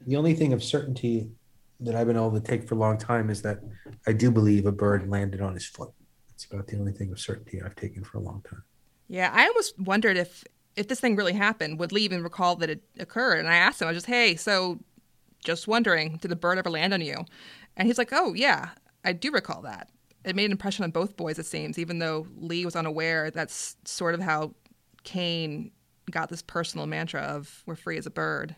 The 0.08 0.16
only 0.16 0.36
thing 0.36 0.54
of 0.54 0.64
certainty 0.64 1.32
that 1.82 1.96
I've 1.96 2.08
been 2.08 2.16
able 2.16 2.32
to 2.32 2.40
take 2.40 2.68
for 2.68 2.76
a 2.76 2.78
long 2.78 2.98
time 2.98 3.30
is 3.30 3.42
that 3.44 3.60
I 4.06 4.14
do 4.14 4.32
believe 4.32 4.66
a 4.66 4.72
bird 4.72 5.10
landed 5.10 5.42
on 5.42 5.54
his 5.54 5.66
foot. 5.66 5.92
It's 6.30 6.46
about 6.46 6.68
the 6.68 6.78
only 6.78 6.92
thing 6.92 7.12
of 7.12 7.20
certainty 7.20 7.62
I've 7.62 7.76
taken 7.76 8.04
for 8.04 8.18
a 8.18 8.22
long 8.22 8.42
time. 8.50 8.64
Yeah, 9.08 9.32
I 9.34 9.48
almost 9.48 9.80
wondered 9.80 10.18
if 10.18 10.44
if 10.76 10.88
this 10.88 11.00
thing 11.00 11.16
really 11.16 11.34
happened, 11.34 11.80
would 11.80 11.92
Lee 11.92 12.04
even 12.04 12.24
recall 12.24 12.56
that 12.58 12.70
it 12.70 12.82
occurred? 13.00 13.40
And 13.40 13.50
I 13.50 13.56
asked 13.56 13.82
him, 13.82 13.88
I 13.88 13.92
was 13.92 13.98
just, 13.98 14.08
hey, 14.08 14.36
so 14.36 14.80
just 15.44 15.68
wondering, 15.68 16.18
did 16.22 16.32
the 16.32 16.38
bird 16.38 16.58
ever 16.58 16.70
land 16.70 16.94
on 16.94 17.02
you? 17.02 17.26
And 17.76 17.88
he's 17.88 17.98
like, 17.98 18.14
oh 18.14 18.34
yeah, 18.34 18.70
I 19.04 19.14
do 19.14 19.32
recall 19.32 19.62
that. 19.64 19.90
It 20.24 20.36
made 20.36 20.46
an 20.46 20.52
impression 20.52 20.84
on 20.84 20.92
both 20.92 21.18
boys, 21.18 21.40
it 21.40 21.46
seems, 21.46 21.80
even 21.80 22.00
though 22.00 22.28
Lee 22.38 22.66
was 22.66 22.76
unaware. 22.76 23.32
That's 23.32 23.78
sort 23.86 24.14
of 24.14 24.22
how 24.22 24.54
Kane 25.04 25.72
got 26.12 26.30
this 26.30 26.42
personal 26.42 26.88
mantra 26.88 27.22
of 27.22 27.64
"We're 27.66 27.76
free 27.76 27.98
as 27.98 28.06
a 28.06 28.12
bird." 28.12 28.56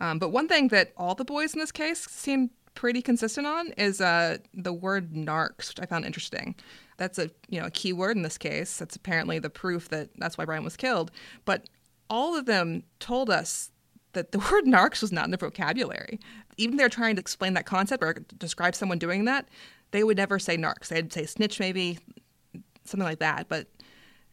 Um, 0.00 0.18
but 0.18 0.30
one 0.30 0.48
thing 0.48 0.68
that 0.68 0.92
all 0.96 1.14
the 1.14 1.24
boys 1.24 1.54
in 1.54 1.60
this 1.60 1.72
case 1.72 2.06
seem 2.08 2.50
pretty 2.74 3.02
consistent 3.02 3.46
on 3.46 3.72
is 3.72 4.00
uh, 4.00 4.38
the 4.54 4.72
word 4.72 5.12
narcs, 5.12 5.68
which 5.68 5.80
I 5.80 5.86
found 5.86 6.04
interesting. 6.04 6.54
That's 6.96 7.18
a 7.18 7.30
you 7.48 7.60
know 7.60 7.66
a 7.66 7.70
key 7.70 7.92
word 7.92 8.16
in 8.16 8.22
this 8.22 8.38
case. 8.38 8.76
That's 8.76 8.96
apparently 8.96 9.38
the 9.38 9.50
proof 9.50 9.88
that 9.88 10.10
that's 10.16 10.38
why 10.38 10.44
Brian 10.44 10.64
was 10.64 10.76
killed. 10.76 11.10
But 11.44 11.68
all 12.08 12.36
of 12.36 12.46
them 12.46 12.84
told 13.00 13.30
us 13.30 13.70
that 14.12 14.32
the 14.32 14.38
word 14.52 14.64
narcs 14.64 15.02
was 15.02 15.12
not 15.12 15.24
in 15.24 15.30
the 15.30 15.36
vocabulary. 15.36 16.20
Even 16.56 16.76
they're 16.76 16.88
trying 16.88 17.16
to 17.16 17.20
explain 17.20 17.54
that 17.54 17.66
concept 17.66 18.02
or 18.02 18.14
describe 18.38 18.74
someone 18.74 18.98
doing 18.98 19.24
that, 19.24 19.48
they 19.90 20.04
would 20.04 20.16
never 20.16 20.38
say 20.38 20.56
narcs. 20.56 20.88
They'd 20.88 21.12
say 21.12 21.26
snitch, 21.26 21.60
maybe 21.60 21.98
something 22.84 23.06
like 23.06 23.20
that. 23.20 23.48
But 23.48 23.66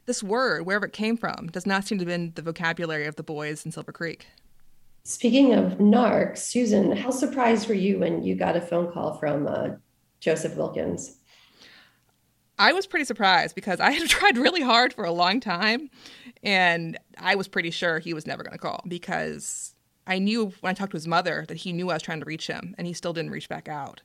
this 0.05 0.21
word, 0.21 0.65
wherever 0.65 0.85
it 0.85 0.93
came 0.93 1.17
from, 1.17 1.47
does 1.47 1.65
not 1.65 1.85
seem 1.85 1.97
to 1.99 2.03
have 2.03 2.07
been 2.07 2.31
the 2.35 2.41
vocabulary 2.41 3.05
of 3.05 3.15
the 3.15 3.23
boys 3.23 3.65
in 3.65 3.71
Silver 3.71 3.91
Creek. 3.91 4.27
Speaking 5.07 5.53
of 5.53 5.73
narcs, 5.73 6.39
Susan, 6.39 6.91
how 6.91 7.11
surprised 7.11 7.67
were 7.67 7.75
you 7.75 7.99
when 7.99 8.23
you 8.23 8.33
got 8.33 8.55
a 8.57 8.61
phone 8.61 8.91
call 8.91 9.19
from 9.19 9.45
uh, 9.45 9.67
Joseph 10.19 10.55
Wilkins? 10.55 11.19
I 12.57 12.73
was 12.73 12.87
pretty 12.87 13.05
surprised 13.05 13.53
because 13.53 13.79
I 13.79 13.91
had 13.91 14.09
tried 14.09 14.39
really 14.39 14.63
hard 14.63 14.93
for 14.93 15.05
a 15.05 15.11
long 15.11 15.39
time 15.39 15.91
and 16.41 16.97
I 17.19 17.35
was 17.35 17.47
pretty 17.47 17.69
sure 17.69 17.99
he 17.99 18.15
was 18.15 18.25
never 18.25 18.41
going 18.41 18.53
to 18.53 18.57
call 18.57 18.83
because 18.87 19.75
I 20.07 20.17
knew 20.17 20.51
when 20.61 20.71
I 20.71 20.73
talked 20.73 20.93
to 20.93 20.97
his 20.97 21.07
mother 21.07 21.45
that 21.49 21.57
he 21.57 21.71
knew 21.71 21.91
I 21.91 21.93
was 21.93 22.01
trying 22.01 22.21
to 22.21 22.25
reach 22.25 22.47
him 22.47 22.73
and 22.79 22.87
he 22.87 22.93
still 22.93 23.13
didn't 23.13 23.29
reach 23.29 23.47
back 23.47 23.69
out. 23.69 24.01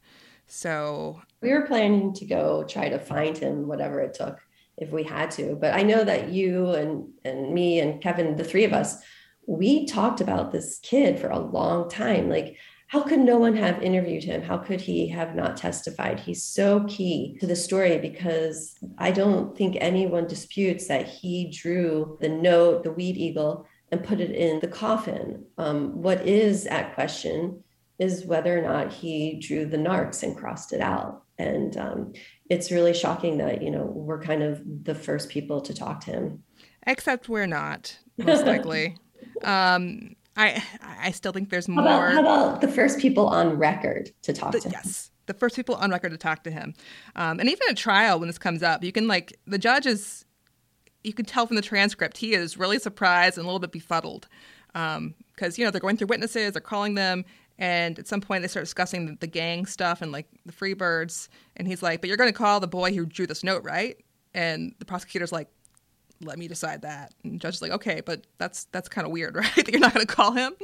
So 0.48 1.22
we 1.40 1.50
were 1.54 1.62
planning 1.62 2.12
to 2.12 2.26
go 2.26 2.62
try 2.64 2.90
to 2.90 2.98
find 2.98 3.38
him, 3.38 3.68
whatever 3.68 4.00
it 4.00 4.12
took, 4.12 4.38
if 4.76 4.90
we 4.90 5.04
had 5.04 5.30
to. 5.32 5.56
But 5.56 5.72
I 5.72 5.82
know 5.82 6.04
that 6.04 6.28
you 6.28 6.72
and, 6.72 7.08
and 7.24 7.54
me 7.54 7.80
and 7.80 8.02
Kevin, 8.02 8.36
the 8.36 8.44
three 8.44 8.64
of 8.64 8.74
us, 8.74 9.02
we 9.50 9.84
talked 9.84 10.20
about 10.20 10.52
this 10.52 10.78
kid 10.80 11.18
for 11.18 11.28
a 11.28 11.38
long 11.40 11.90
time. 11.90 12.28
Like, 12.28 12.56
how 12.86 13.02
could 13.02 13.18
no 13.18 13.36
one 13.36 13.56
have 13.56 13.82
interviewed 13.82 14.22
him? 14.22 14.42
How 14.42 14.58
could 14.58 14.80
he 14.80 15.08
have 15.08 15.34
not 15.34 15.56
testified? 15.56 16.20
He's 16.20 16.44
so 16.44 16.84
key 16.84 17.36
to 17.40 17.48
the 17.48 17.56
story 17.56 17.98
because 17.98 18.76
I 18.96 19.10
don't 19.10 19.56
think 19.58 19.76
anyone 19.80 20.28
disputes 20.28 20.86
that 20.86 21.08
he 21.08 21.50
drew 21.50 22.16
the 22.20 22.28
note, 22.28 22.84
the 22.84 22.92
weed 22.92 23.16
eagle, 23.16 23.66
and 23.90 24.04
put 24.04 24.20
it 24.20 24.30
in 24.30 24.60
the 24.60 24.68
coffin. 24.68 25.44
Um, 25.58 26.00
what 26.00 26.24
is 26.28 26.66
at 26.66 26.94
question 26.94 27.64
is 27.98 28.24
whether 28.24 28.56
or 28.56 28.62
not 28.62 28.92
he 28.92 29.40
drew 29.40 29.66
the 29.66 29.78
narcs 29.78 30.22
and 30.22 30.36
crossed 30.36 30.72
it 30.72 30.80
out. 30.80 31.24
And 31.38 31.76
um, 31.76 32.12
it's 32.48 32.70
really 32.70 32.94
shocking 32.94 33.38
that, 33.38 33.62
you 33.62 33.72
know, 33.72 33.82
we're 33.82 34.22
kind 34.22 34.44
of 34.44 34.62
the 34.84 34.94
first 34.94 35.28
people 35.28 35.60
to 35.62 35.74
talk 35.74 36.04
to 36.04 36.12
him. 36.12 36.44
Except 36.86 37.28
we're 37.28 37.48
not, 37.48 37.98
most 38.16 38.46
likely. 38.46 38.96
Um, 39.44 40.16
I 40.36 40.62
I 40.82 41.10
still 41.10 41.32
think 41.32 41.50
there's 41.50 41.68
more. 41.68 41.82
How 41.82 41.88
about, 41.88 42.12
how 42.12 42.20
about, 42.20 42.60
the 42.60 42.68
first 42.68 42.98
people 42.98 43.26
on 43.28 43.58
record 43.58 44.12
to 44.22 44.32
talk 44.32 44.52
the, 44.52 44.60
to 44.60 44.68
him? 44.68 44.72
Yes, 44.72 45.10
the 45.26 45.34
first 45.34 45.56
people 45.56 45.74
on 45.76 45.90
record 45.90 46.10
to 46.10 46.18
talk 46.18 46.44
to 46.44 46.50
him. 46.50 46.74
Um, 47.16 47.40
and 47.40 47.48
even 47.48 47.62
at 47.68 47.76
trial, 47.76 48.18
when 48.18 48.28
this 48.28 48.38
comes 48.38 48.62
up, 48.62 48.82
you 48.82 48.92
can 48.92 49.08
like 49.08 49.38
the 49.46 49.58
judge 49.58 49.86
is. 49.86 50.24
You 51.02 51.14
can 51.14 51.24
tell 51.24 51.46
from 51.46 51.56
the 51.56 51.62
transcript 51.62 52.18
he 52.18 52.34
is 52.34 52.58
really 52.58 52.78
surprised 52.78 53.38
and 53.38 53.44
a 53.44 53.46
little 53.46 53.58
bit 53.58 53.72
befuddled 53.72 54.28
because 54.66 54.96
um, 54.98 55.14
you 55.56 55.64
know 55.64 55.70
they're 55.70 55.80
going 55.80 55.96
through 55.96 56.08
witnesses, 56.08 56.52
they're 56.52 56.60
calling 56.60 56.94
them, 56.94 57.24
and 57.58 57.98
at 57.98 58.06
some 58.06 58.20
point 58.20 58.42
they 58.42 58.48
start 58.48 58.66
discussing 58.66 59.06
the, 59.06 59.16
the 59.20 59.26
gang 59.26 59.64
stuff 59.64 60.02
and 60.02 60.12
like 60.12 60.26
the 60.44 60.52
Freebirds, 60.52 61.28
and 61.56 61.66
he's 61.66 61.82
like, 61.82 62.02
"But 62.02 62.08
you're 62.08 62.18
going 62.18 62.30
to 62.30 62.36
call 62.36 62.60
the 62.60 62.68
boy 62.68 62.92
who 62.92 63.06
drew 63.06 63.26
this 63.26 63.42
note, 63.42 63.64
right?" 63.64 63.96
And 64.34 64.74
the 64.78 64.84
prosecutor's 64.84 65.32
like, 65.32 65.48
let 66.20 66.38
me 66.38 66.48
decide 66.48 66.82
that. 66.82 67.14
And 67.24 67.40
judge 67.40 67.54
is 67.54 67.62
like, 67.62 67.72
okay, 67.72 68.00
but 68.00 68.26
that's 68.38 68.64
that's 68.72 68.88
kind 68.88 69.06
of 69.06 69.12
weird, 69.12 69.36
right? 69.36 69.54
that 69.56 69.68
you're 69.70 69.80
not 69.80 69.94
going 69.94 70.06
to 70.06 70.12
call 70.12 70.32
him. 70.32 70.54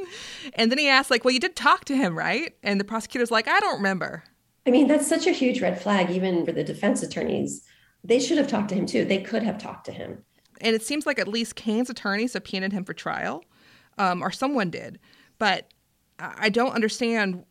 And 0.54 0.70
then 0.70 0.78
he 0.78 0.88
asks, 0.88 1.10
like, 1.10 1.24
well, 1.24 1.34
you 1.34 1.40
did 1.40 1.56
talk 1.56 1.84
to 1.86 1.96
him, 1.96 2.16
right? 2.16 2.54
And 2.62 2.78
the 2.80 2.84
prosecutor's 2.84 3.30
like, 3.30 3.48
I 3.48 3.60
don't 3.60 3.76
remember. 3.76 4.24
I 4.66 4.70
mean, 4.70 4.88
that's 4.88 5.06
such 5.06 5.26
a 5.26 5.32
huge 5.32 5.60
red 5.60 5.80
flag, 5.80 6.10
even 6.10 6.44
for 6.44 6.52
the 6.52 6.64
defense 6.64 7.02
attorneys. 7.02 7.62
They 8.02 8.18
should 8.18 8.38
have 8.38 8.48
talked 8.48 8.68
to 8.70 8.74
him 8.74 8.86
too. 8.86 9.04
They 9.04 9.22
could 9.22 9.42
have 9.42 9.58
talked 9.58 9.86
to 9.86 9.92
him. 9.92 10.24
And 10.60 10.74
it 10.74 10.82
seems 10.82 11.06
like 11.06 11.18
at 11.18 11.28
least 11.28 11.54
Kane's 11.54 11.90
attorney 11.90 12.26
subpoenaed 12.26 12.72
him 12.72 12.84
for 12.84 12.94
trial, 12.94 13.44
um, 13.98 14.22
or 14.22 14.30
someone 14.30 14.70
did. 14.70 14.98
But 15.38 15.68
I 16.18 16.48
don't 16.48 16.72
understand 16.72 17.44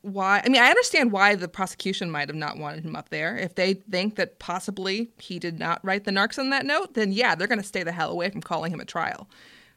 why 0.00 0.40
i 0.44 0.48
mean 0.48 0.62
i 0.62 0.68
understand 0.68 1.12
why 1.12 1.34
the 1.34 1.48
prosecution 1.48 2.10
might 2.10 2.28
have 2.28 2.36
not 2.36 2.58
wanted 2.58 2.84
him 2.84 2.96
up 2.96 3.10
there. 3.10 3.36
If 3.36 3.54
they 3.54 3.74
think 3.74 4.16
that 4.16 4.38
possibly 4.38 5.10
he 5.18 5.38
did 5.38 5.58
not 5.58 5.84
write 5.84 6.04
the 6.04 6.10
narcs 6.10 6.38
on 6.38 6.50
that 6.50 6.64
note 6.64 6.94
then 6.94 7.12
yeah 7.12 7.34
they're 7.34 7.46
going 7.46 7.60
to 7.60 7.66
stay 7.66 7.82
the 7.82 7.92
hell 7.92 8.10
away 8.10 8.30
from 8.30 8.40
calling 8.40 8.72
him 8.72 8.80
a 8.80 8.84
trial. 8.84 9.28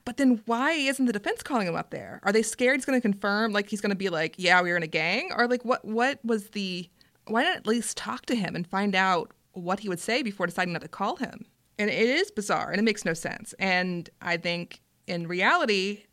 But 0.06 0.18
then 0.18 0.42
why 0.46 0.72
isn't 0.72 1.06
the 1.06 1.14
defense 1.14 1.44
calling 1.44 1.68
him 1.68 1.76
up 1.76 1.92
there? 1.92 2.20
Are 2.24 2.32
they 2.32 2.42
scared 2.42 2.78
he's 2.78 2.86
going 2.86 3.00
to 3.00 3.02
confirm 3.02 3.52
like 3.52 3.70
he's 3.70 3.82
going 3.82 3.92
to 3.92 3.96
be 3.96 4.10
like 4.10 4.36
yeah 4.38 4.62
we 4.62 4.72
were 4.72 4.78
in 4.78 4.84
a 4.84 4.88
gang? 4.88 5.32
Or 5.36 5.48
like 5.48 5.66
what 5.66 5.84
what 5.84 6.24
was 6.24 6.50
the 6.52 6.90
why 7.28 7.44
not 7.44 7.58
at 7.58 7.68
least 7.68 7.98
talk 7.98 8.26
to 8.28 8.36
him 8.36 8.56
and 8.56 8.66
find 8.66 8.96
out 8.96 9.32
what 9.52 9.82
he 9.82 9.90
would 9.90 10.00
say 10.00 10.24
before 10.24 10.46
deciding 10.46 10.74
not 10.74 10.82
to 10.82 10.88
call 10.88 11.18
him? 11.18 11.46
And 11.78 11.90
it 11.90 12.10
is 12.10 12.32
bizarre 12.32 12.72
and 12.72 12.80
it 12.80 12.84
makes 12.84 13.06
no 13.06 13.14
sense. 13.14 13.54
And 13.60 14.10
i 14.22 14.38
think 14.38 14.82
in 15.08 15.28
reality 15.28 16.06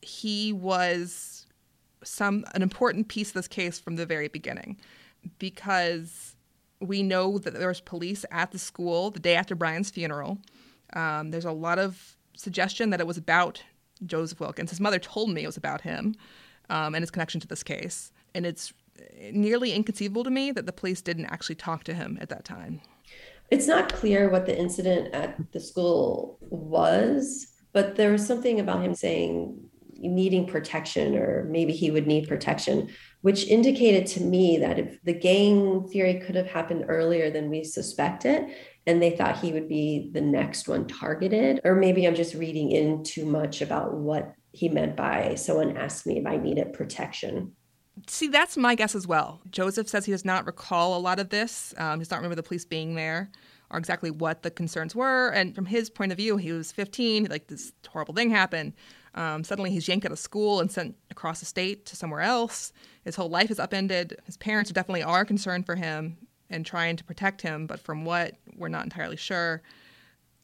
he 0.00 0.52
was 0.52 1.35
some 2.06 2.44
an 2.54 2.62
important 2.62 3.08
piece 3.08 3.28
of 3.28 3.34
this 3.34 3.48
case 3.48 3.78
from 3.78 3.96
the 3.96 4.06
very 4.06 4.28
beginning 4.28 4.78
because 5.38 6.36
we 6.80 7.02
know 7.02 7.38
that 7.38 7.54
there 7.54 7.68
was 7.68 7.80
police 7.80 8.24
at 8.30 8.52
the 8.52 8.58
school 8.58 9.10
the 9.10 9.20
day 9.20 9.34
after 9.34 9.54
Brian's 9.54 9.90
funeral. 9.90 10.38
Um, 10.92 11.30
there's 11.30 11.44
a 11.44 11.52
lot 11.52 11.78
of 11.78 12.16
suggestion 12.36 12.90
that 12.90 13.00
it 13.00 13.06
was 13.06 13.16
about 13.16 13.62
Joseph 14.04 14.40
Wilkins. 14.40 14.70
His 14.70 14.80
mother 14.80 14.98
told 14.98 15.30
me 15.30 15.42
it 15.42 15.46
was 15.46 15.56
about 15.56 15.80
him 15.80 16.14
um, 16.68 16.94
and 16.94 17.02
his 17.02 17.10
connection 17.10 17.40
to 17.40 17.48
this 17.48 17.62
case. 17.62 18.12
And 18.34 18.44
it's 18.44 18.72
nearly 19.32 19.72
inconceivable 19.72 20.24
to 20.24 20.30
me 20.30 20.50
that 20.52 20.66
the 20.66 20.72
police 20.72 21.00
didn't 21.00 21.26
actually 21.26 21.54
talk 21.54 21.84
to 21.84 21.94
him 21.94 22.18
at 22.20 22.28
that 22.28 22.44
time. 22.44 22.80
It's 23.50 23.66
not 23.66 23.92
clear 23.92 24.28
what 24.28 24.46
the 24.46 24.58
incident 24.58 25.14
at 25.14 25.36
the 25.52 25.60
school 25.60 26.38
was, 26.40 27.46
but 27.72 27.96
there 27.96 28.10
was 28.10 28.26
something 28.26 28.58
about 28.60 28.82
him 28.82 28.94
saying 28.94 29.70
needing 30.00 30.46
protection, 30.46 31.16
or 31.16 31.44
maybe 31.50 31.72
he 31.72 31.90
would 31.90 32.06
need 32.06 32.28
protection, 32.28 32.88
which 33.22 33.46
indicated 33.46 34.06
to 34.06 34.22
me 34.22 34.58
that 34.58 34.78
if 34.78 35.02
the 35.02 35.12
gang 35.12 35.86
theory 35.88 36.20
could 36.20 36.34
have 36.34 36.46
happened 36.46 36.84
earlier 36.88 37.30
than 37.30 37.50
we 37.50 37.64
suspected, 37.64 38.46
and 38.86 39.02
they 39.02 39.10
thought 39.10 39.38
he 39.38 39.52
would 39.52 39.68
be 39.68 40.10
the 40.12 40.20
next 40.20 40.68
one 40.68 40.86
targeted, 40.86 41.60
or 41.64 41.74
maybe 41.74 42.06
I'm 42.06 42.14
just 42.14 42.34
reading 42.34 42.70
in 42.70 43.02
too 43.02 43.26
much 43.26 43.62
about 43.62 43.94
what 43.94 44.34
he 44.52 44.68
meant 44.68 44.96
by 44.96 45.34
someone 45.34 45.76
asked 45.76 46.06
me 46.06 46.18
if 46.18 46.26
I 46.26 46.36
needed 46.36 46.72
protection. 46.72 47.52
See, 48.06 48.28
that's 48.28 48.56
my 48.56 48.74
guess 48.74 48.94
as 48.94 49.06
well. 49.06 49.40
Joseph 49.50 49.88
says 49.88 50.04
he 50.04 50.12
does 50.12 50.24
not 50.24 50.46
recall 50.46 50.96
a 50.96 51.00
lot 51.00 51.18
of 51.18 51.30
this. 51.30 51.74
Um, 51.78 51.98
he 51.98 52.04
does 52.04 52.10
not 52.10 52.18
remember 52.18 52.36
the 52.36 52.42
police 52.42 52.64
being 52.64 52.94
there 52.94 53.30
or 53.70 53.78
exactly 53.78 54.10
what 54.10 54.42
the 54.42 54.50
concerns 54.50 54.94
were. 54.94 55.28
And 55.30 55.54
from 55.54 55.66
his 55.66 55.90
point 55.90 56.12
of 56.12 56.18
view, 56.18 56.36
he 56.36 56.52
was 56.52 56.72
15, 56.72 57.26
like 57.30 57.48
this 57.48 57.72
horrible 57.88 58.14
thing 58.14 58.30
happened. 58.30 58.74
Um, 59.16 59.42
suddenly 59.42 59.70
he's 59.70 59.88
yanked 59.88 60.06
out 60.06 60.12
of 60.12 60.18
school 60.18 60.60
and 60.60 60.70
sent 60.70 60.94
across 61.10 61.40
the 61.40 61.46
state 61.46 61.86
to 61.86 61.96
somewhere 61.96 62.20
else. 62.20 62.72
His 63.04 63.16
whole 63.16 63.30
life 63.30 63.50
is 63.50 63.58
upended. 63.58 64.18
His 64.24 64.36
parents 64.36 64.70
definitely 64.70 65.02
are 65.02 65.24
concerned 65.24 65.66
for 65.66 65.74
him 65.74 66.18
and 66.50 66.64
trying 66.64 66.96
to 66.96 67.04
protect 67.04 67.42
him, 67.42 67.66
but 67.66 67.80
from 67.80 68.04
what, 68.04 68.34
we're 68.56 68.68
not 68.68 68.84
entirely 68.84 69.16
sure. 69.16 69.62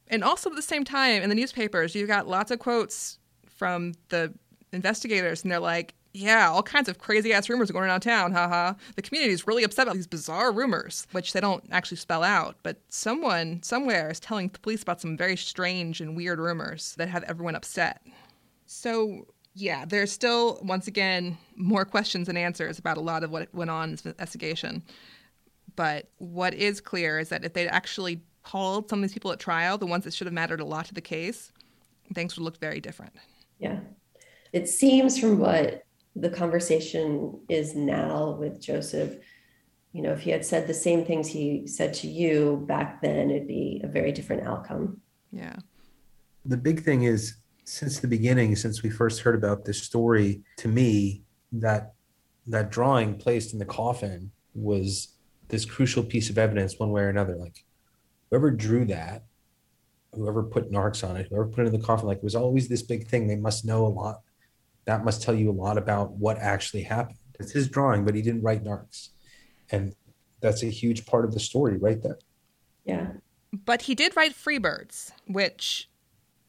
And 0.09 0.25
also 0.25 0.51
at 0.51 0.57
the 0.57 0.63
same 0.63 0.85
time, 0.85 1.23
in 1.23 1.29
the 1.29 1.35
newspapers, 1.35 1.95
you've 1.95 2.09
got 2.09 2.27
lots 2.27 2.51
of 2.51 2.59
quotes 2.59 3.19
from 3.47 3.93
the 4.09 4.33
investigators, 4.73 5.43
and 5.43 5.53
they're 5.53 5.61
like, 5.61 5.95
yeah, 6.15 6.51
all 6.51 6.63
kinds 6.63 6.89
of 6.89 6.99
crazy 6.99 7.33
ass 7.33 7.49
rumors 7.49 7.71
are 7.71 7.73
going 7.73 7.87
around 7.87 8.01
town. 8.01 8.33
Haha. 8.33 8.75
The 8.97 9.03
community 9.03 9.33
is 9.33 9.47
really 9.47 9.65
upset 9.65 9.87
about 9.87 9.95
these 9.95 10.07
bizarre 10.07 10.53
rumors, 10.53 11.07
which 11.13 11.33
they 11.33 11.41
don't 11.41 11.65
actually 11.71 11.97
spell 11.97 12.23
out. 12.23 12.57
But 12.63 12.81
someone 12.89 13.63
somewhere 13.63 14.11
is 14.11 14.21
telling 14.21 14.49
the 14.49 14.59
police 14.59 14.83
about 14.83 15.01
some 15.01 15.17
very 15.17 15.37
strange 15.37 16.01
and 16.01 16.15
weird 16.15 16.39
rumors 16.39 16.95
that 16.97 17.09
have 17.09 17.23
everyone 17.25 17.55
upset. 17.55 18.03
So, 18.73 19.27
yeah, 19.55 19.85
there's 19.85 20.11
still, 20.11 20.59
once 20.63 20.87
again, 20.87 21.37
more 21.57 21.85
questions 21.85 22.27
than 22.27 22.37
answers 22.37 22.79
about 22.79 22.97
a 22.97 23.03
lot 23.03 23.23
of 23.23 23.31
what 23.31 23.55
went 23.55 23.71
on 23.71 23.85
in 23.85 23.91
this 23.93 24.07
investigation. 24.07 24.83
But 25.77 26.09
what 26.19 26.55
is 26.55 26.81
clear 26.81 27.19
is 27.19 27.29
that 27.29 27.45
if 27.45 27.53
they'd 27.53 27.69
actually 27.69 28.23
called 28.43 28.89
some 28.89 29.01
of 29.01 29.03
these 29.03 29.13
people 29.13 29.31
at 29.31 29.39
trial, 29.39 29.79
the 29.79 29.87
ones 29.87 30.05
that 30.05 30.15
should 30.15 30.27
have 30.27 30.35
mattered 30.35 30.61
a 30.61 30.65
lot 30.65 30.87
to 30.87 30.95
the 30.95 31.03
case, 31.03 31.53
things 32.15 32.35
would 32.37 32.45
look 32.45 32.59
very 32.59 32.81
different. 32.81 33.13
Yeah. 33.59 33.81
It 34.53 34.69
seems 34.69 35.19
from 35.19 35.39
what 35.39 35.85
the 36.17 36.31
conversation 36.31 37.39
is 37.49 37.75
now 37.75 38.33
with 38.33 38.61
Joseph. 38.61 39.17
You 39.93 40.03
know, 40.03 40.13
if 40.13 40.21
he 40.21 40.31
had 40.31 40.45
said 40.45 40.67
the 40.67 40.75
same 40.75 41.05
things 41.05 41.29
he 41.29 41.67
said 41.67 41.93
to 41.95 42.09
you 42.09 42.65
back 42.67 43.03
then, 43.03 43.31
it'd 43.31 43.47
be 43.47 43.83
a 43.85 43.87
very 43.87 44.13
different 44.13 44.47
outcome. 44.47 45.01
Yeah. 45.31 45.57
The 46.47 46.57
big 46.57 46.83
thing 46.83 47.05
is 47.05 47.37
since 47.65 48.01
the 48.01 48.09
beginning, 48.09 48.57
since 48.57 48.83
we 48.83 48.91
first 48.91 49.21
heard 49.21 49.35
about 49.35 49.65
this 49.65 49.83
story, 49.83 50.43
to 50.59 50.69
me, 50.69 51.23
that 51.53 51.95
that 52.47 52.71
drawing 52.71 53.17
placed 53.17 53.53
in 53.53 53.59
the 53.59 53.65
coffin 53.65 54.31
was 54.55 55.17
this 55.49 55.65
crucial 55.65 56.03
piece 56.03 56.29
of 56.29 56.39
evidence 56.39 56.79
one 56.79 56.91
way 56.91 57.03
or 57.03 57.09
another. 57.09 57.37
Like 57.37 57.65
whoever 58.31 58.51
drew 58.51 58.85
that, 58.87 59.25
whoever 60.13 60.43
put 60.43 60.73
narcs 60.73 61.09
on 61.09 61.17
it, 61.17 61.29
whoever 61.31 61.47
put 61.47 61.65
it 61.65 61.73
in 61.73 61.81
the 61.81 61.87
coffin, 61.87 62.09
like 62.09 62.19
it 62.19 62.25
was 62.25 62.35
always 62.35 62.69
this 62.69 62.83
big 62.83 63.07
thing. 63.07 63.29
They 63.29 63.37
must 63.37 63.65
know 63.65 63.87
a 63.87 63.89
lot 63.89 64.23
that 64.85 65.05
must 65.05 65.23
tell 65.23 65.35
you 65.35 65.51
a 65.51 65.53
lot 65.53 65.79
about 65.79 66.13
what 66.13 66.39
actually 66.39 66.83
happened. 66.83 67.19
It's 67.39 67.53
his 67.53 67.69
drawing, 67.69 68.05
but 68.05 68.15
he 68.15 68.23
didn't 68.23 68.43
write 68.43 68.65
narcs. 68.65 69.11
And 69.71 69.95
that's 70.41 70.63
a 70.63 70.67
huge 70.67 71.07
part 71.07 71.25
of 71.25 71.33
the 71.33 71.41
story 71.41 71.79
right 71.79 72.03
there. 72.03 72.19
Yeah. 72.85 73.13
But 73.53 73.83
he 73.83 73.95
did 73.95 74.17
write 74.17 74.35
Freebirds, 74.35 75.13
which 75.27 75.89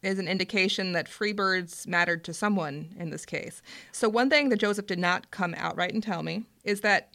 is 0.06 0.18
an 0.18 0.28
indication 0.28 0.92
that 0.92 1.08
Freebirds 1.08 1.86
mattered 1.86 2.24
to 2.24 2.34
someone 2.34 2.94
in 2.98 3.10
this 3.10 3.24
case. 3.24 3.62
So, 3.92 4.08
one 4.08 4.30
thing 4.30 4.48
that 4.48 4.60
Joseph 4.60 4.86
did 4.86 4.98
not 4.98 5.30
come 5.30 5.54
outright 5.56 5.94
and 5.94 6.02
tell 6.02 6.22
me 6.22 6.44
is 6.64 6.80
that 6.82 7.14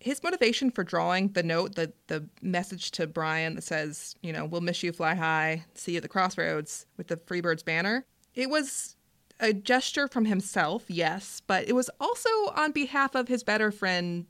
his 0.00 0.22
motivation 0.22 0.70
for 0.70 0.84
drawing 0.84 1.28
the 1.28 1.42
note, 1.42 1.74
the, 1.74 1.92
the 2.06 2.24
message 2.40 2.92
to 2.92 3.06
Brian 3.06 3.56
that 3.56 3.64
says, 3.64 4.14
you 4.22 4.32
know, 4.32 4.44
we'll 4.44 4.60
miss 4.60 4.82
you, 4.82 4.92
fly 4.92 5.14
high, 5.14 5.64
see 5.74 5.92
you 5.92 5.96
at 5.98 6.02
the 6.02 6.08
crossroads 6.08 6.86
with 6.96 7.08
the 7.08 7.16
Freebirds 7.16 7.64
banner, 7.64 8.04
it 8.34 8.48
was 8.48 8.96
a 9.40 9.52
gesture 9.52 10.08
from 10.08 10.24
himself, 10.24 10.84
yes, 10.88 11.42
but 11.46 11.68
it 11.68 11.74
was 11.74 11.90
also 12.00 12.28
on 12.54 12.72
behalf 12.72 13.14
of 13.14 13.28
his 13.28 13.42
better 13.42 13.70
friend, 13.70 14.26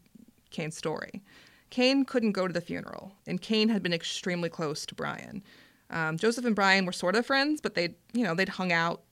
Kane 0.50 0.70
Story. 0.70 1.22
Kane 1.70 2.04
couldn't 2.04 2.32
go 2.32 2.46
to 2.46 2.52
the 2.52 2.60
funeral, 2.60 3.12
and 3.26 3.40
Kane 3.40 3.68
had 3.68 3.82
been 3.82 3.92
extremely 3.92 4.48
close 4.48 4.86
to 4.86 4.94
Brian. 4.94 5.42
Um, 5.90 6.16
Joseph 6.16 6.44
and 6.44 6.54
Brian 6.54 6.86
were 6.86 6.92
sort 6.92 7.16
of 7.16 7.26
friends, 7.26 7.60
but 7.60 7.74
they'd, 7.74 7.94
you 8.12 8.24
know, 8.24 8.34
they'd 8.34 8.48
hung 8.48 8.72
out, 8.72 9.02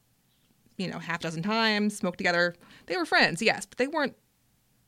you 0.76 0.88
know, 0.88 0.98
half 0.98 1.20
dozen 1.20 1.42
times, 1.42 1.96
smoked 1.96 2.18
together. 2.18 2.54
They 2.86 2.96
were 2.96 3.06
friends, 3.06 3.40
yes, 3.40 3.64
but 3.66 3.78
they 3.78 3.86
weren't 3.86 4.14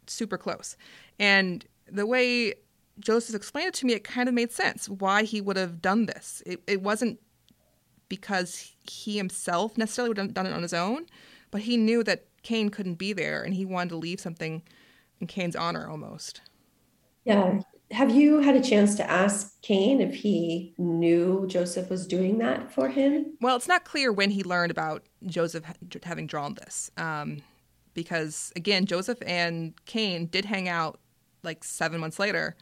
super 0.07 0.37
close. 0.37 0.77
And 1.19 1.65
the 1.91 2.07
way 2.07 2.55
Joseph 3.01 3.35
explained 3.35 3.69
it 3.69 3.75
to 3.75 3.87
me, 3.87 3.95
it 3.95 4.05
kind 4.05 4.29
of 4.29 4.35
made 4.35 4.53
sense 4.53 4.89
why 4.89 5.23
he 5.23 5.41
would 5.41 5.57
have 5.57 5.81
done 5.81 6.07
this. 6.07 6.43
It, 6.45 6.63
it 6.67 6.83
wasn't 6.83 7.21
because 8.09 8.73
he 8.91 9.17
himself 9.17 9.77
necessarily 9.79 10.11
would 10.11 10.19
have 10.19 10.35
done 10.35 10.47
it 10.47 10.53
on 10.53 10.63
his 10.63 10.75
own, 10.75 11.07
but 11.51 11.63
he 11.63 11.77
knew 11.77 12.03
that 12.05 12.27
Kane 12.43 12.71
couldn't 12.71 12.95
be 12.95 13.13
there 13.13 13.43
and 13.43 13.55
he 13.55 13.65
wanted 13.65 13.91
to 13.91 13.97
leave 13.97 14.21
something 14.21 14.63
in 15.21 15.27
Kane's 15.27 15.57
honor 15.57 15.89
almost. 15.89 16.41
Yeah. 17.25 17.61
Have 17.91 18.11
you 18.11 18.41
had 18.41 18.55
a 18.55 18.63
chance 18.63 18.95
to 18.97 19.11
ask 19.11 19.61
Kane 19.63 20.01
if 20.01 20.15
he 20.15 20.75
knew 20.77 21.47
Joseph 21.47 21.89
was 21.89 22.07
doing 22.07 22.39
that 22.39 22.71
for 22.71 22.89
him? 22.89 23.37
Well, 23.41 23.57
it's 23.57 23.69
not 23.69 23.85
clear 23.85 24.13
when 24.13 24.31
he 24.31 24.45
learned 24.45 24.71
about 24.71 25.05
Joseph 25.27 25.65
having 26.03 26.27
drawn 26.27 26.55
this. 26.55 26.91
Um, 26.99 27.39
because, 27.95 28.53
again, 28.57 28.85
Joseph 28.85 29.19
and 29.27 29.75
Kane 29.87 30.27
did 30.27 30.45
hang 30.45 30.69
out 30.69 31.01
like 31.43 31.65
seven 31.65 31.99
months 32.01 32.19
later, 32.19 32.57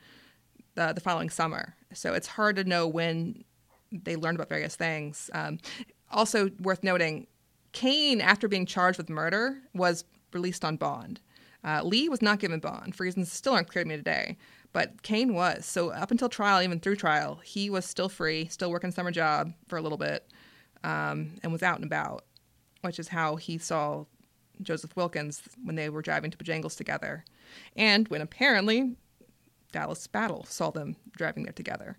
uh, 0.77 0.93
the 0.93 1.01
following 1.01 1.31
summer. 1.31 1.75
So 1.93 2.15
it's 2.15 2.29
hard 2.29 2.57
to 2.57 2.65
know 2.65 2.87
when 2.87 3.45
they 3.91 4.17
learned 4.17 4.37
about 4.37 4.49
various 4.49 4.77
things. 4.77 5.29
Um, 5.35 5.59
also 6.11 6.51
worth 6.61 6.85
noting, 6.85 7.27
Kane, 7.73 8.21
after 8.21 8.49
being 8.49 8.65
charged 8.65 8.99
with 8.99 9.11
murder, 9.11 9.59
was 9.75 10.05
released 10.33 10.65
on 10.65 10.77
bond. 10.77 11.21
Uh, 11.65 11.83
Lee 11.83 12.09
was 12.09 12.23
not 12.23 12.39
given 12.39 12.61
bond 12.61 12.95
for 12.95 13.03
reasons 13.03 13.33
still 13.33 13.55
aren't 13.55 13.69
clear 13.69 13.83
to 13.83 13.89
me 13.89 13.97
today, 13.97 14.37
but 14.77 15.01
Kane 15.01 15.33
was. 15.33 15.65
So 15.65 15.89
up 15.89 16.11
until 16.11 16.29
trial, 16.29 16.61
even 16.61 16.81
through 16.81 16.97
trial, 16.97 17.41
he 17.43 17.71
was 17.71 17.87
still 17.87 18.11
free, 18.11 18.45
still 18.49 18.71
working 18.71 18.91
summer 18.91 19.11
job 19.11 19.55
for 19.69 19.79
a 19.79 19.81
little 19.81 19.97
bit, 19.97 20.31
um, 20.85 21.31
and 21.43 21.51
was 21.51 21.62
out 21.62 21.77
and 21.77 21.85
about, 21.87 22.27
which 22.83 22.99
is 22.99 23.09
how 23.09 23.37
he 23.37 23.57
saw 23.57 24.05
Joseph 24.61 24.95
Wilkins 24.95 25.41
when 25.65 25.77
they 25.77 25.89
were 25.89 26.03
driving 26.03 26.31
to 26.31 26.37
Bojangles 26.37 26.77
together, 26.77 27.25
and 27.75 28.07
when 28.09 28.21
apparently 28.21 28.97
Dallas 29.73 30.07
Battle 30.07 30.45
saw 30.45 30.71
them 30.71 30.97
driving 31.17 31.45
there 31.45 31.55
together. 31.55 31.97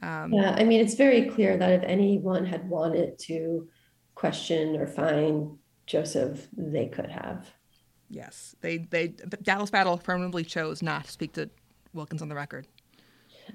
Um, 0.00 0.32
yeah, 0.32 0.54
I 0.56 0.62
mean, 0.62 0.80
it's 0.80 0.94
very 0.94 1.22
clear 1.28 1.56
that 1.56 1.72
if 1.72 1.82
anyone 1.82 2.46
had 2.46 2.68
wanted 2.68 3.18
to 3.22 3.66
question 4.14 4.76
or 4.76 4.86
find 4.86 5.58
Joseph, 5.88 6.46
they 6.56 6.86
could 6.86 7.10
have. 7.10 7.50
Yes, 8.08 8.54
they 8.60 8.78
they 8.78 9.08
Dallas 9.08 9.70
Battle 9.70 9.94
affirmatively 9.94 10.44
chose 10.44 10.82
not 10.82 11.06
to 11.06 11.10
speak 11.10 11.32
to 11.32 11.50
Wilkins 11.94 12.22
on 12.22 12.28
the 12.28 12.34
record. 12.34 12.66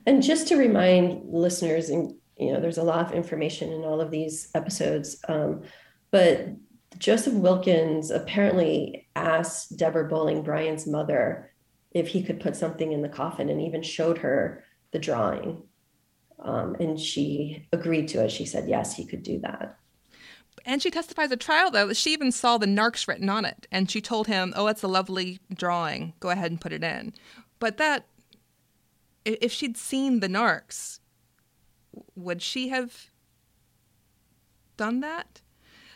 And 0.06 0.22
just 0.22 0.48
to 0.50 0.58
remind 0.58 1.24
listeners, 1.32 1.90
and 1.90 2.14
you 2.38 2.54
know, 2.54 2.60
there's 2.60 2.78
a 2.78 2.84
lot 2.84 3.06
of 3.06 3.12
information 3.14 3.72
in 3.72 3.82
all 3.84 4.02
of 4.02 4.12
these 4.12 4.50
episodes, 4.54 5.18
um, 5.28 5.64
but 6.12 6.50
Joseph 6.98 7.34
Wilkins 7.34 8.12
apparently 8.12 9.08
asked 9.16 9.78
Deborah 9.78 10.08
Bowling, 10.08 10.44
Brian's 10.44 10.88
mother, 10.88 11.52
if 11.92 12.08
he 12.08 12.24
could 12.24 12.40
put 12.40 12.56
something 12.56 12.92
in 12.92 13.02
the 13.02 13.10
coffin, 13.10 13.50
and 13.50 13.62
even 13.62 13.82
showed 13.82 14.20
her 14.20 14.64
the 14.92 15.00
drawing. 15.00 15.64
Um, 16.40 16.76
and 16.80 17.00
she 17.00 17.68
agreed 17.74 18.08
to 18.10 18.24
it. 18.24 18.32
She 18.32 18.46
said, 18.46 18.70
yes, 18.70 18.96
he 18.96 19.06
could 19.06 19.24
do 19.24 19.40
that. 19.40 19.78
And 20.66 20.82
she 20.82 20.92
testifies 20.92 21.32
at 21.32 21.40
trial, 21.40 21.72
though, 21.72 21.88
that 21.88 21.98
she 21.98 22.14
even 22.14 22.32
saw 22.32 22.58
the 22.58 22.66
narcs 22.66 23.08
written 23.08 23.30
on 23.30 23.46
it. 23.46 23.68
And 23.72 23.90
she 23.90 24.02
told 24.02 24.28
him, 24.28 24.54
oh, 24.56 24.68
it's 24.68 24.84
a 24.84 24.88
lovely 24.88 25.40
drawing. 25.54 26.14
Go 26.20 26.30
ahead 26.30 26.52
and 26.52 26.62
put 26.62 26.74
it 26.74 26.84
in. 26.84 27.14
But 27.60 27.78
that, 27.78 28.06
if 29.28 29.52
she'd 29.52 29.78
seen 29.78 30.20
the 30.20 30.28
narcs, 30.28 31.00
would 32.16 32.42
she 32.42 32.70
have 32.70 33.10
done 34.78 35.00
that? 35.02 35.42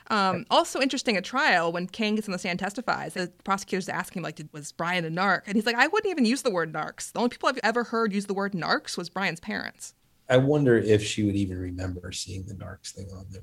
Um, 0.10 0.46
also 0.50 0.82
interesting 0.82 1.15
at 1.15 1.24
trial 1.24 1.72
when 1.72 1.88
Kane 1.88 2.15
gets 2.15 2.28
on 2.28 2.34
the 2.34 2.39
stand 2.39 2.60
testifies, 2.60 3.13
the 3.13 3.32
prosecutors 3.46 3.88
ask 3.88 4.13
him 4.13 4.24
like, 4.24 4.41
"Was 4.52 4.74
Brian 4.74 5.06
a 5.06 5.10
narc?" 5.10 5.44
And 5.46 5.56
he's 5.56 5.65
like, 5.65 5.76
"I 5.76 5.88
wouldn't 5.88 6.12
even 6.12 6.26
use 6.26 6.41
the 6.41 6.52
word 6.52 6.74
narcs. 6.74 7.13
The 7.13 7.20
only 7.20 7.30
people 7.30 7.48
I've 7.48 7.60
ever 7.63 7.86
heard 7.86 8.12
use 8.12 8.26
the 8.26 8.34
word 8.34 8.52
narcs 8.52 8.98
was 8.98 9.10
Brian's 9.10 9.39
parents." 9.39 9.94
I 10.32 10.38
wonder 10.38 10.78
if 10.78 11.04
she 11.04 11.24
would 11.24 11.36
even 11.36 11.58
remember 11.58 12.12
seeing 12.13 12.46
the 12.46 12.54
Narcs 12.54 12.91
thing 12.91 13.10
on 13.13 13.26
there. 13.32 13.41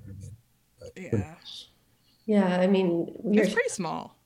yeah. 0.97 1.35
Yeah, 2.25 2.61
I 2.61 2.67
mean, 2.67 3.15
it's 3.33 3.53
pretty 3.53 3.69
small. 3.71 4.18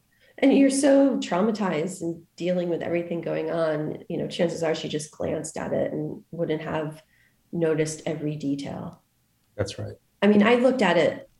And 0.42 0.56
you're 0.56 0.70
so 0.70 1.18
traumatized 1.18 2.02
and 2.02 2.22
dealing 2.36 2.68
with 2.68 2.82
everything 2.82 3.20
going 3.20 3.50
on. 3.50 4.02
You 4.08 4.18
know, 4.18 4.26
chances 4.26 4.62
are 4.62 4.74
she 4.74 4.88
just 4.88 5.12
glanced 5.12 5.56
at 5.56 5.72
it 5.72 5.92
and 5.92 6.22
wouldn't 6.32 6.62
have 6.62 7.02
noticed 7.52 8.02
every 8.06 8.34
detail. 8.34 9.02
That's 9.56 9.78
right. 9.78 9.94
I 10.20 10.26
mean, 10.26 10.42
I 10.42 10.56
looked 10.56 10.82
at 10.82 10.96
it 10.96 11.30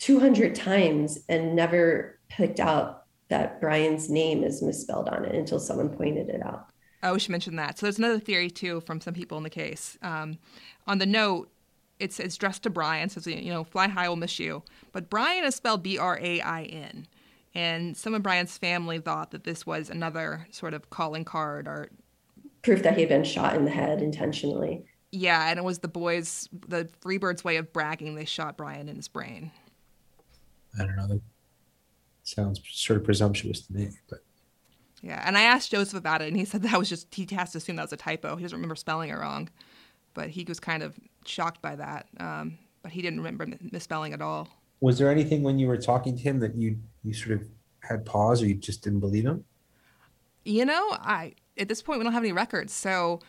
200 0.00 0.54
times 0.54 1.20
and 1.28 1.56
never 1.56 2.18
picked 2.28 2.60
out 2.60 3.04
that 3.28 3.60
Brian's 3.60 4.10
name 4.10 4.44
is 4.44 4.62
misspelled 4.62 5.08
on 5.08 5.24
it 5.24 5.34
until 5.34 5.58
someone 5.58 5.88
pointed 5.88 6.28
it 6.28 6.44
out. 6.44 6.66
Oh, 7.02 7.14
we 7.14 7.18
should 7.18 7.30
mention 7.30 7.56
that. 7.56 7.78
So 7.78 7.86
there's 7.86 7.98
another 7.98 8.18
theory 8.18 8.50
too 8.50 8.80
from 8.82 9.00
some 9.00 9.14
people 9.14 9.38
in 9.38 9.44
the 9.44 9.50
case. 9.50 9.96
Um, 10.02 10.38
on 10.86 10.98
the 10.98 11.06
note, 11.06 11.50
it's 11.98 12.18
it's 12.18 12.36
addressed 12.36 12.62
to 12.64 12.70
Brian, 12.70 13.08
says 13.08 13.26
you 13.26 13.52
know, 13.52 13.64
fly 13.64 13.88
high, 13.88 14.08
will 14.08 14.16
miss 14.16 14.38
you. 14.38 14.62
But 14.92 15.08
Brian 15.08 15.44
is 15.44 15.54
spelled 15.54 15.82
B 15.82 15.98
R 15.98 16.18
A 16.20 16.40
I 16.40 16.62
N, 16.64 17.06
and 17.54 17.96
some 17.96 18.14
of 18.14 18.22
Brian's 18.22 18.56
family 18.56 18.98
thought 18.98 19.32
that 19.32 19.44
this 19.44 19.66
was 19.66 19.90
another 19.90 20.46
sort 20.50 20.74
of 20.74 20.90
calling 20.90 21.24
card 21.24 21.66
or 21.66 21.90
proof 22.62 22.82
that 22.82 22.94
he 22.94 23.00
had 23.00 23.08
been 23.08 23.24
shot 23.24 23.56
in 23.56 23.64
the 23.64 23.70
head 23.70 24.02
intentionally. 24.02 24.84
Yeah, 25.12 25.50
and 25.50 25.58
it 25.58 25.64
was 25.64 25.80
the 25.80 25.88
boys, 25.88 26.48
the 26.68 26.88
Freebirds' 27.02 27.42
way 27.42 27.56
of 27.56 27.72
bragging 27.72 28.14
they 28.14 28.24
shot 28.24 28.56
Brian 28.56 28.88
in 28.88 28.96
his 28.96 29.08
brain. 29.08 29.50
I 30.78 30.84
don't 30.84 30.94
know. 30.94 31.08
That 31.08 31.20
sounds 32.22 32.60
sort 32.70 32.98
of 32.98 33.04
presumptuous 33.04 33.62
to 33.62 33.72
me, 33.72 33.90
but. 34.08 34.20
Yeah, 35.02 35.22
and 35.26 35.36
I 35.36 35.42
asked 35.42 35.70
Joseph 35.70 35.98
about 35.98 36.20
it, 36.22 36.28
and 36.28 36.36
he 36.36 36.44
said 36.44 36.62
that 36.62 36.78
was 36.78 36.88
just 36.88 37.12
he 37.12 37.26
has 37.32 37.52
to 37.52 37.58
assume 37.58 37.76
that 37.76 37.82
was 37.82 37.92
a 37.92 37.96
typo. 37.96 38.36
He 38.36 38.42
doesn't 38.42 38.56
remember 38.56 38.76
spelling 38.76 39.10
it 39.10 39.14
wrong, 39.14 39.48
but 40.14 40.28
he 40.28 40.44
was 40.46 40.60
kind 40.60 40.82
of 40.82 40.94
shocked 41.24 41.62
by 41.62 41.74
that. 41.76 42.06
Um, 42.18 42.58
but 42.82 42.92
he 42.92 43.02
didn't 43.02 43.20
remember 43.20 43.46
misspelling 43.72 44.12
at 44.12 44.22
all. 44.22 44.48
Was 44.80 44.98
there 44.98 45.10
anything 45.10 45.42
when 45.42 45.58
you 45.58 45.68
were 45.68 45.76
talking 45.76 46.16
to 46.16 46.22
him 46.22 46.40
that 46.40 46.54
you 46.56 46.78
you 47.02 47.12
sort 47.12 47.40
of 47.40 47.46
had 47.80 48.04
pause, 48.04 48.42
or 48.42 48.46
you 48.46 48.54
just 48.54 48.82
didn't 48.82 49.00
believe 49.00 49.24
him? 49.24 49.44
You 50.44 50.64
know, 50.64 50.88
I 50.92 51.34
at 51.58 51.68
this 51.68 51.82
point 51.82 51.98
we 51.98 52.04
don't 52.04 52.12
have 52.12 52.22
any 52.22 52.32
records, 52.32 52.72
so 52.72 53.20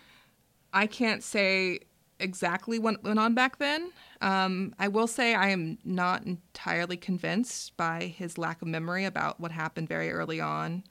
I 0.73 0.87
can't 0.87 1.23
say 1.23 1.79
exactly 2.19 2.79
what 2.79 3.03
went 3.03 3.19
on 3.19 3.33
back 3.33 3.57
then. 3.57 3.91
Um, 4.21 4.73
I 4.79 4.87
will 4.87 5.07
say 5.07 5.33
I 5.33 5.49
am 5.49 5.79
not 5.83 6.23
entirely 6.23 6.95
convinced 6.95 7.75
by 7.75 8.05
his 8.05 8.37
lack 8.37 8.61
of 8.61 8.67
memory 8.67 9.05
about 9.05 9.39
what 9.39 9.51
happened 9.51 9.89
very 9.89 10.11
early 10.11 10.39
on 10.39 10.83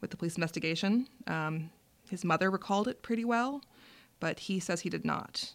with 0.00 0.10
the 0.10 0.16
police 0.16 0.36
investigation. 0.36 1.06
Um, 1.26 1.70
his 2.10 2.24
mother 2.24 2.50
recalled 2.50 2.88
it 2.88 3.02
pretty 3.02 3.24
well, 3.24 3.62
but 4.20 4.40
he 4.40 4.60
says 4.60 4.80
he 4.80 4.90
did 4.90 5.04
not. 5.04 5.54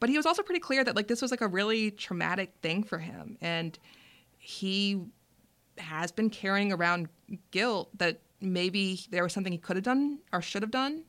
But 0.00 0.08
he 0.08 0.16
was 0.16 0.26
also 0.26 0.42
pretty 0.42 0.60
clear 0.60 0.82
that 0.82 0.96
like 0.96 1.08
this 1.08 1.22
was 1.22 1.30
like 1.30 1.42
a 1.42 1.48
really 1.48 1.90
traumatic 1.90 2.52
thing 2.62 2.82
for 2.82 2.98
him, 2.98 3.36
and 3.40 3.78
he 4.38 5.02
has 5.78 6.10
been 6.10 6.30
carrying 6.30 6.72
around 6.72 7.08
guilt 7.50 7.90
that 7.98 8.20
maybe 8.40 9.00
there 9.10 9.22
was 9.22 9.32
something 9.32 9.52
he 9.52 9.58
could 9.58 9.76
have 9.76 9.84
done 9.84 10.18
or 10.32 10.42
should 10.42 10.62
have 10.62 10.70
done 10.70 11.04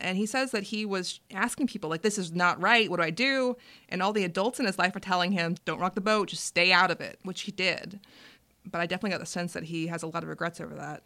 and 0.00 0.18
he 0.18 0.26
says 0.26 0.50
that 0.50 0.64
he 0.64 0.84
was 0.84 1.20
asking 1.32 1.68
people, 1.68 1.88
like, 1.90 2.02
this 2.02 2.18
is 2.18 2.32
not 2.32 2.60
right. 2.60 2.90
What 2.90 2.96
do 2.98 3.02
I 3.02 3.10
do? 3.10 3.56
And 3.88 4.02
all 4.02 4.12
the 4.12 4.24
adults 4.24 4.58
in 4.58 4.66
his 4.66 4.78
life 4.78 4.96
are 4.96 5.00
telling 5.00 5.32
him, 5.32 5.56
don't 5.64 5.78
rock 5.78 5.94
the 5.94 6.00
boat, 6.00 6.28
just 6.28 6.44
stay 6.44 6.72
out 6.72 6.90
of 6.90 7.00
it, 7.00 7.18
which 7.22 7.42
he 7.42 7.52
did. 7.52 8.00
But 8.64 8.80
I 8.80 8.86
definitely 8.86 9.10
got 9.10 9.20
the 9.20 9.26
sense 9.26 9.52
that 9.52 9.64
he 9.64 9.86
has 9.86 10.02
a 10.02 10.08
lot 10.08 10.22
of 10.22 10.28
regrets 10.28 10.60
over 10.60 10.74
that. 10.74 11.02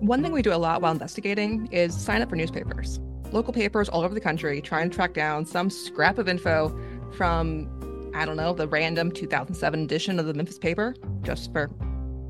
One 0.00 0.22
thing 0.22 0.32
we 0.32 0.42
do 0.42 0.52
a 0.52 0.56
lot 0.56 0.80
while 0.80 0.92
investigating 0.92 1.68
is 1.72 1.94
sign 1.94 2.22
up 2.22 2.30
for 2.30 2.36
newspapers. 2.36 3.00
Local 3.32 3.52
papers 3.52 3.88
all 3.88 4.02
over 4.02 4.14
the 4.14 4.20
country 4.20 4.60
trying 4.60 4.90
to 4.90 4.94
track 4.94 5.14
down 5.14 5.44
some 5.44 5.70
scrap 5.70 6.18
of 6.18 6.28
info 6.28 6.76
from, 7.16 8.10
I 8.14 8.24
don't 8.24 8.36
know, 8.36 8.52
the 8.52 8.68
random 8.68 9.12
2007 9.12 9.82
edition 9.82 10.18
of 10.18 10.26
the 10.26 10.34
Memphis 10.34 10.58
paper, 10.58 10.94
just 11.22 11.52
for 11.52 11.70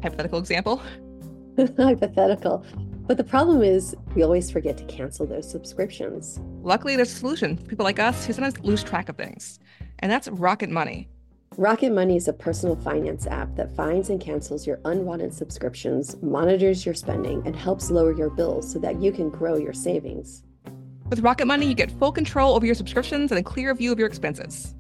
hypothetical 0.02 0.38
example. 0.38 0.82
hypothetical. 1.76 2.64
But 3.06 3.16
the 3.16 3.24
problem 3.24 3.62
is, 3.62 3.96
we 4.14 4.22
always 4.22 4.50
forget 4.50 4.76
to 4.78 4.84
cancel 4.84 5.26
those 5.26 5.50
subscriptions. 5.50 6.38
Luckily, 6.62 6.94
there's 6.94 7.12
a 7.12 7.16
solution 7.16 7.56
for 7.56 7.64
people 7.64 7.84
like 7.84 7.98
us 7.98 8.26
who 8.26 8.32
sometimes 8.32 8.58
lose 8.60 8.84
track 8.84 9.08
of 9.08 9.16
things, 9.16 9.58
and 10.00 10.12
that's 10.12 10.28
Rocket 10.28 10.70
Money. 10.70 11.08
Rocket 11.56 11.90
Money 11.90 12.16
is 12.16 12.28
a 12.28 12.32
personal 12.32 12.76
finance 12.76 13.26
app 13.26 13.56
that 13.56 13.74
finds 13.74 14.10
and 14.10 14.20
cancels 14.20 14.66
your 14.66 14.78
unwanted 14.84 15.32
subscriptions, 15.32 16.16
monitors 16.22 16.84
your 16.84 16.94
spending, 16.94 17.42
and 17.46 17.56
helps 17.56 17.90
lower 17.90 18.14
your 18.14 18.30
bills 18.30 18.70
so 18.70 18.78
that 18.78 19.00
you 19.00 19.10
can 19.10 19.30
grow 19.30 19.56
your 19.56 19.72
savings. 19.72 20.44
With 21.10 21.20
Rocket 21.20 21.46
Money, 21.46 21.66
you 21.66 21.74
get 21.74 21.90
full 21.92 22.12
control 22.12 22.54
over 22.54 22.66
your 22.66 22.74
subscriptions 22.74 23.32
and 23.32 23.38
a 23.38 23.42
clear 23.42 23.74
view 23.74 23.92
of 23.92 23.98
your 23.98 24.06
expenses. 24.06 24.74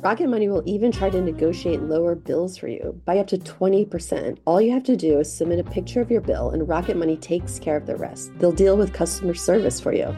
Rocket 0.00 0.28
Money 0.28 0.48
will 0.48 0.62
even 0.64 0.92
try 0.92 1.10
to 1.10 1.20
negotiate 1.20 1.82
lower 1.82 2.14
bills 2.14 2.56
for 2.56 2.68
you 2.68 3.00
by 3.04 3.18
up 3.18 3.26
to 3.28 3.38
20%. 3.38 4.38
All 4.44 4.60
you 4.60 4.70
have 4.72 4.84
to 4.84 4.96
do 4.96 5.18
is 5.18 5.32
submit 5.32 5.58
a 5.58 5.64
picture 5.64 6.00
of 6.00 6.08
your 6.08 6.20
bill, 6.20 6.50
and 6.50 6.68
Rocket 6.68 6.96
Money 6.96 7.16
takes 7.16 7.58
care 7.58 7.76
of 7.76 7.86
the 7.86 7.96
rest. 7.96 8.30
They'll 8.38 8.52
deal 8.52 8.76
with 8.76 8.92
customer 8.92 9.34
service 9.34 9.80
for 9.80 9.92
you. 9.92 10.14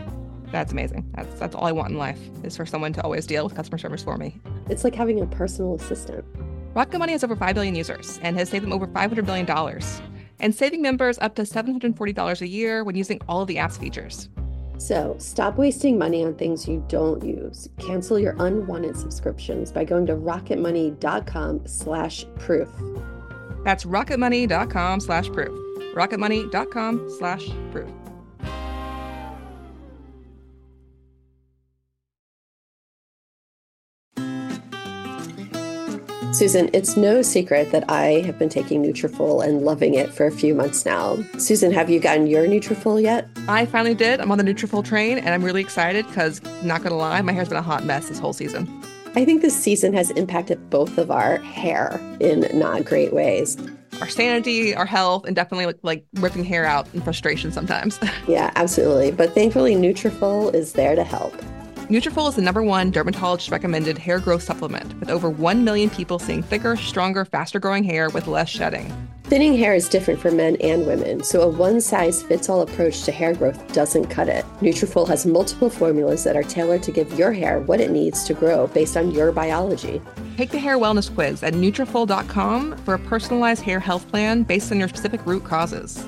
That's 0.53 0.73
amazing. 0.73 1.11
That's 1.15 1.39
that's 1.41 1.55
all 1.55 1.65
I 1.65 1.73
want 1.73 1.91
in 1.93 1.99
life 1.99 2.21
is 2.43 2.57
for 2.57 2.67
someone 2.67 2.93
to 2.93 3.03
always 3.03 3.27
deal 3.27 3.45
with 3.45 3.55
customer 3.55 3.79
service 3.79 4.03
for 4.03 4.19
me. 4.19 4.41
It's 4.69 4.85
like 4.85 4.95
having 4.95 5.21
a 5.21 5.27
personal 5.27 5.77
assistant. 5.77 6.27
Rocket 6.75 6.99
Money 6.99 7.13
has 7.13 7.25
over 7.25 7.37
5 7.37 7.55
billion 7.55 7.75
users 7.75 8.19
and 8.23 8.37
has 8.39 8.51
saved 8.51 8.65
them 8.65 8.73
over 8.73 8.87
$500 8.87 9.25
billion, 9.25 9.81
and 10.41 10.55
saving 10.55 10.83
members 10.83 11.19
up 11.21 11.35
to 11.37 11.43
$740 11.43 12.41
a 12.41 12.49
year 12.49 12.85
when 12.85 12.97
using 12.97 13.19
all 13.29 13.41
of 13.41 13.49
the 13.49 13.59
app's 13.59 13.79
features. 13.79 14.29
So 14.79 15.17
stop 15.19 15.57
wasting 15.57 15.99
money 15.99 16.25
on 16.25 16.35
things 16.35 16.69
you 16.69 16.85
don't 16.89 17.23
use. 17.25 17.69
Cancel 17.79 18.19
your 18.19 18.35
unwanted 18.39 18.97
subscriptions 18.97 19.73
by 19.73 19.85
going 19.85 20.07
to 20.07 20.15
rocketmoney.com 20.15 21.67
slash 21.67 22.27
proof. 22.39 22.69
That's 23.65 23.85
rocketmoney.com 23.85 25.01
slash 25.01 25.31
proof. 25.31 25.95
rocketmoney.com 25.95 27.11
slash 27.19 27.49
proof. 27.71 27.91
Susan, 36.35 36.69
it's 36.73 36.97
no 36.97 37.23
secret 37.23 37.71
that 37.71 37.89
I 37.89 38.21
have 38.23 38.41
been 38.41 38.49
taking 38.49 38.83
Nutrafol 38.83 39.47
and 39.47 39.63
loving 39.63 39.95
it 39.95 40.13
for 40.13 40.27
a 40.27 40.33
few 40.33 40.53
months 40.53 40.85
now. 40.85 41.17
Susan, 41.39 41.71
have 41.71 41.89
you 41.89 42.01
gotten 42.01 42.27
your 42.27 42.45
Nutrafol 42.45 43.01
yet? 43.01 43.29
I 43.47 43.67
finally 43.67 43.95
did. 43.95 44.21
I'm 44.21 44.33
on 44.33 44.39
the 44.39 44.43
Nutrafol 44.43 44.85
train, 44.85 45.19
and 45.19 45.29
I'm 45.29 45.45
really 45.45 45.61
excited 45.61 46.05
because, 46.09 46.43
not 46.65 46.83
gonna 46.83 46.97
lie, 46.97 47.23
my 47.23 47.31
hair's 47.31 47.51
been 47.51 47.57
a 47.57 47.63
hot 47.63 47.85
mess 47.85 48.09
this 48.09 48.19
whole 48.19 48.33
season. 48.33 48.69
I 49.15 49.25
think 49.25 49.43
this 49.43 49.57
season 49.57 49.93
has 49.93 50.11
impacted 50.11 50.71
both 50.71 50.99
of 50.99 51.09
our 51.13 51.37
hair 51.37 52.01
in 52.19 52.49
not 52.53 52.85
great 52.85 53.13
ways. 53.13 53.57
Our 54.01 54.09
sanity, 54.09 54.75
our 54.75 54.87
health, 54.87 55.27
and 55.27 55.37
definitely 55.37 55.67
like, 55.67 55.79
like 55.85 56.05
ripping 56.15 56.43
hair 56.43 56.65
out 56.65 56.93
in 56.95 57.01
frustration 57.01 57.53
sometimes. 57.53 58.01
yeah, 58.27 58.51
absolutely. 58.57 59.13
But 59.13 59.37
thankfully, 59.37 59.77
Nutrafol 59.77 60.53
is 60.53 60.73
there 60.73 60.97
to 60.97 61.05
help. 61.05 61.33
Nutrafol 61.89 62.31
is 62.31 62.37
the 62.37 62.41
number 62.41 62.63
one 62.63 62.91
dermatologist 62.91 63.51
recommended 63.51 63.99
hair 63.99 64.19
growth 64.19 64.43
supplement, 64.43 64.99
with 65.01 65.11
over 65.11 65.29
1 65.29 65.65
million 65.65 65.91
people 65.91 66.19
seeing 66.19 66.43
thicker, 66.43 66.77
stronger, 66.77 67.27
faster 67.27 67.61
growing 67.61 67.85
hair 67.85 68.09
with 68.09 68.27
less 68.27 68.49
shedding. 68.49 68.91
Thinning 69.25 69.55
hair 69.55 69.75
is 69.75 69.87
different 69.91 70.19
for 70.19 70.31
men 70.31 70.57
and 70.63 70.87
women, 70.87 71.23
so 71.23 71.43
a 71.43 71.49
one-size-fits-all 71.49 72.63
approach 72.63 73.03
to 73.03 73.13
hair 73.13 73.35
growth 73.35 73.71
doesn't 73.75 74.07
cut 74.07 74.31
it. 74.31 74.47
Nutrafol 74.61 75.07
has 75.09 75.27
multiple 75.27 75.69
formulas 75.69 76.25
that 76.25 76.37
are 76.37 76.43
tailored 76.43 76.83
to 76.85 76.91
give 76.91 77.19
your 77.19 77.33
hair 77.33 77.61
what 77.61 77.83
it 77.83 77.91
needs 77.91 78.25
to 78.25 78.33
grow 78.33 78.67
based 78.69 78.97
on 78.97 79.11
your 79.11 79.31
biology. 79.31 80.01
Take 80.39 80.53
the 80.53 80.59
hair 80.59 80.79
wellness 80.79 81.15
quiz 81.15 81.43
at 81.43 81.53
Nutrafol.com 81.53 82.79
for 82.79 82.95
a 82.95 82.99
personalized 82.99 83.63
hair 83.63 83.81
health 83.81 84.09
plan 84.09 84.43
based 84.43 84.73
on 84.73 84.79
your 84.79 84.89
specific 84.89 85.25
root 85.27 85.45
causes. 85.45 86.03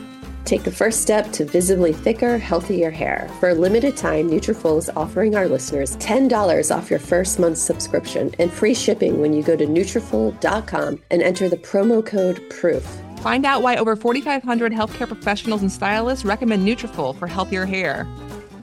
Take 0.46 0.62
the 0.62 0.70
first 0.70 1.02
step 1.02 1.32
to 1.32 1.44
visibly 1.44 1.92
thicker, 1.92 2.38
healthier 2.38 2.88
hair. 2.88 3.28
For 3.40 3.48
a 3.48 3.54
limited 3.54 3.96
time, 3.96 4.30
Nutrafol 4.30 4.78
is 4.78 4.88
offering 4.90 5.34
our 5.34 5.48
listeners 5.48 5.96
$10 5.96 6.74
off 6.74 6.88
your 6.88 7.00
first 7.00 7.40
month's 7.40 7.60
subscription 7.60 8.32
and 8.38 8.52
free 8.52 8.72
shipping 8.72 9.20
when 9.20 9.32
you 9.32 9.42
go 9.42 9.56
to 9.56 9.66
Nutrafol.com 9.66 11.02
and 11.10 11.20
enter 11.20 11.48
the 11.48 11.56
promo 11.56 12.06
code 12.06 12.40
PROOF. 12.48 12.86
Find 13.18 13.44
out 13.44 13.62
why 13.62 13.76
over 13.76 13.96
4,500 13.96 14.70
healthcare 14.72 15.08
professionals 15.08 15.62
and 15.62 15.72
stylists 15.72 16.24
recommend 16.24 16.64
Nutrafol 16.64 17.18
for 17.18 17.26
healthier 17.26 17.66
hair. 17.66 18.06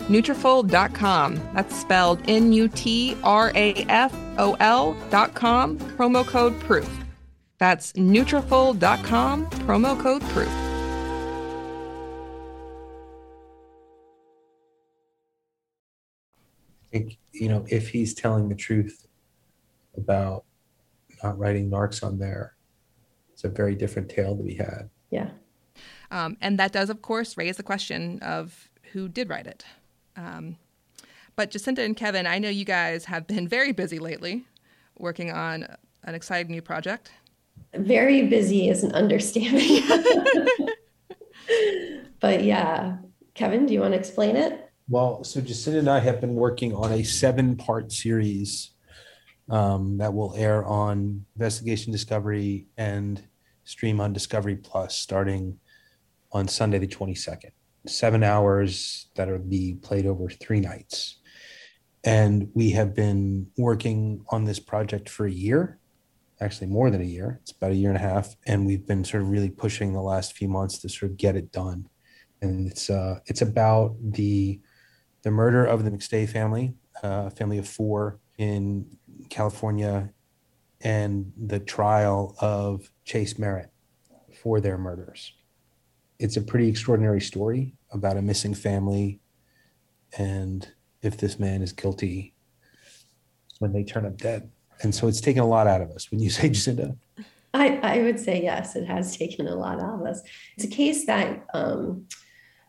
Nutrafol.com. 0.08 1.36
That's 1.54 1.76
spelled 1.76 2.26
dot 5.10 5.36
com. 5.36 5.78
Promo 5.98 6.26
code 6.26 6.58
PROOF. 6.62 6.89
That's 7.58 7.91
Nutrafol.com. 7.93 9.46
Promo 9.48 10.02
code 10.02 10.22
PROOF. 10.22 10.72
Think 16.93 17.17
you 17.32 17.49
know 17.49 17.65
if 17.67 17.89
he's 17.89 18.13
telling 18.13 18.49
the 18.49 18.56
truth 18.56 19.08
about 19.97 20.45
not 21.23 21.38
writing 21.39 21.69
narcs 21.69 22.03
on 22.03 22.19
there, 22.19 22.56
it's 23.32 23.43
a 23.43 23.49
very 23.49 23.75
different 23.75 24.10
tale 24.10 24.38
to 24.38 24.43
be 24.43 24.53
had. 24.53 24.89
Yeah. 25.10 25.32
Um, 26.12 26.38
and 26.39 26.60
that 26.60 26.71
does, 26.71 26.91
of 26.91 27.01
course, 27.01 27.36
raise 27.36 27.58
the 27.58 27.63
question 27.63 28.19
of 28.21 28.69
who 28.91 29.10
did 29.10 29.27
write 29.29 29.47
it. 29.47 29.65
Um, 30.15 30.58
but 31.36 31.49
Jacinda 31.49 31.79
and 31.79 31.97
Kevin, 31.97 32.27
I 32.27 32.38
know 32.38 32.49
you 32.49 32.65
guys 32.65 33.06
have 33.06 33.25
been 33.25 33.47
very 33.47 33.71
busy 33.71 33.97
lately 33.97 34.45
working 34.99 35.32
on 35.32 35.65
an 36.03 36.13
exciting 36.13 36.51
new 36.51 36.62
project. 36.62 37.12
Very 37.73 38.27
busy 38.27 38.69
is 38.69 38.84
an 38.84 38.93
understatement. 38.93 39.63
but 42.19 42.43
yeah, 42.43 42.97
Kevin, 43.34 43.65
do 43.65 43.73
you 43.73 43.82
want 43.82 43.93
to 43.93 43.99
explain 43.99 44.36
it? 44.36 44.62
Well, 44.89 45.24
so 45.24 45.39
Jacinda 45.39 45.80
and 45.80 45.89
I 45.89 46.00
have 46.00 46.19
been 46.19 46.36
working 46.36 46.74
on 46.76 46.91
a 46.91 47.04
seven 47.04 47.56
part 47.56 47.91
series 47.91 48.72
um, 49.50 49.98
that 50.00 50.13
will 50.13 50.36
air 50.36 50.65
on 50.65 51.26
Investigation 51.36 51.93
Discovery 51.93 52.67
and 52.78 53.24
stream 53.63 54.02
on 54.02 54.12
Discovery 54.12 54.58
Plus 54.58 54.98
starting 54.98 55.58
on 56.34 56.50
Sunday, 56.50 56.80
the 56.80 56.88
22nd. 56.88 57.52
Seven 57.88 58.24
hours 58.24 59.08
that 59.15 59.30
will 59.30 59.39
be 59.39 59.76
played 59.82 60.06
over 60.06 60.30
three 60.30 60.60
nights. 60.60 61.19
And 62.04 62.50
we 62.54 62.72
have 62.72 62.93
been 62.93 63.48
working 63.58 64.26
on 64.30 64.43
this 64.43 64.60
project 64.60 65.08
for 65.08 65.26
a 65.26 65.32
year, 65.32 65.80
actually 66.41 66.67
more 66.67 66.89
than 66.89 67.02
a 67.02 67.06
year. 67.06 67.39
It's 67.41 67.52
about 67.52 67.72
a 67.72 67.76
year 67.76 67.89
and 67.89 67.98
a 67.98 68.02
half. 68.02 68.36
And 68.46 68.65
we've 68.65 68.86
been 68.86 69.06
sort 69.06 69.24
of 69.24 69.30
really 69.30 69.50
pushing 69.50 69.93
the 69.93 70.02
last 70.02 70.34
few 70.34 70.50
months 70.50 70.80
to 70.80 70.89
sort 70.89 71.12
of 71.12 71.17
get 71.17 71.38
it 71.38 71.54
done. 71.54 71.88
And 72.41 72.69
it's 72.69 72.89
uh, 72.89 73.19
it's 73.26 73.41
about 73.41 73.96
the 74.02 74.60
the 75.23 75.31
murder 75.31 75.65
of 75.65 75.83
the 75.83 75.91
McStay 75.91 76.29
family, 76.29 76.75
uh, 77.03 77.07
a 77.07 77.09
uh, 77.09 77.29
family 77.31 77.57
of 77.57 77.67
four 77.67 78.19
in 78.38 78.86
California, 79.29 80.12
and 80.81 81.31
the 81.38 81.59
trial 81.59 82.36
of 82.39 82.91
Chase 83.05 83.39
Merritt 83.39 83.71
for 84.41 84.59
their 84.59 84.77
murders. 84.77 85.33
It's 86.19 86.38
a 86.38 86.41
pretty 86.41 86.67
extraordinary 86.67 87.21
story 87.21 87.73
about 87.91 88.17
a 88.17 88.21
missing 88.21 88.53
family 88.53 89.19
and 90.17 90.67
if 91.01 91.17
this 91.17 91.39
man 91.39 91.62
is 91.62 91.71
guilty 91.71 92.33
when 93.59 93.73
they 93.73 93.83
turn 93.83 94.05
up 94.05 94.17
dead. 94.17 94.51
And 94.81 94.93
so 94.93 95.07
it's 95.07 95.21
taken 95.21 95.41
a 95.41 95.47
lot 95.47 95.67
out 95.67 95.81
of 95.81 95.89
us. 95.91 96.12
When 96.12 96.19
you 96.19 96.29
say 96.29 96.49
Jacinda? 96.49 96.97
I, 97.53 97.77
I 97.77 97.99
would 97.99 98.19
say 98.19 98.41
yes, 98.41 98.75
it 98.75 98.86
has 98.86 99.15
taken 99.15 99.47
a 99.47 99.55
lot 99.55 99.79
out 99.79 100.01
of 100.01 100.07
us. 100.07 100.21
It's 100.55 100.65
a 100.65 100.69
case 100.69 101.05
that 101.05 101.45
um, 101.53 102.07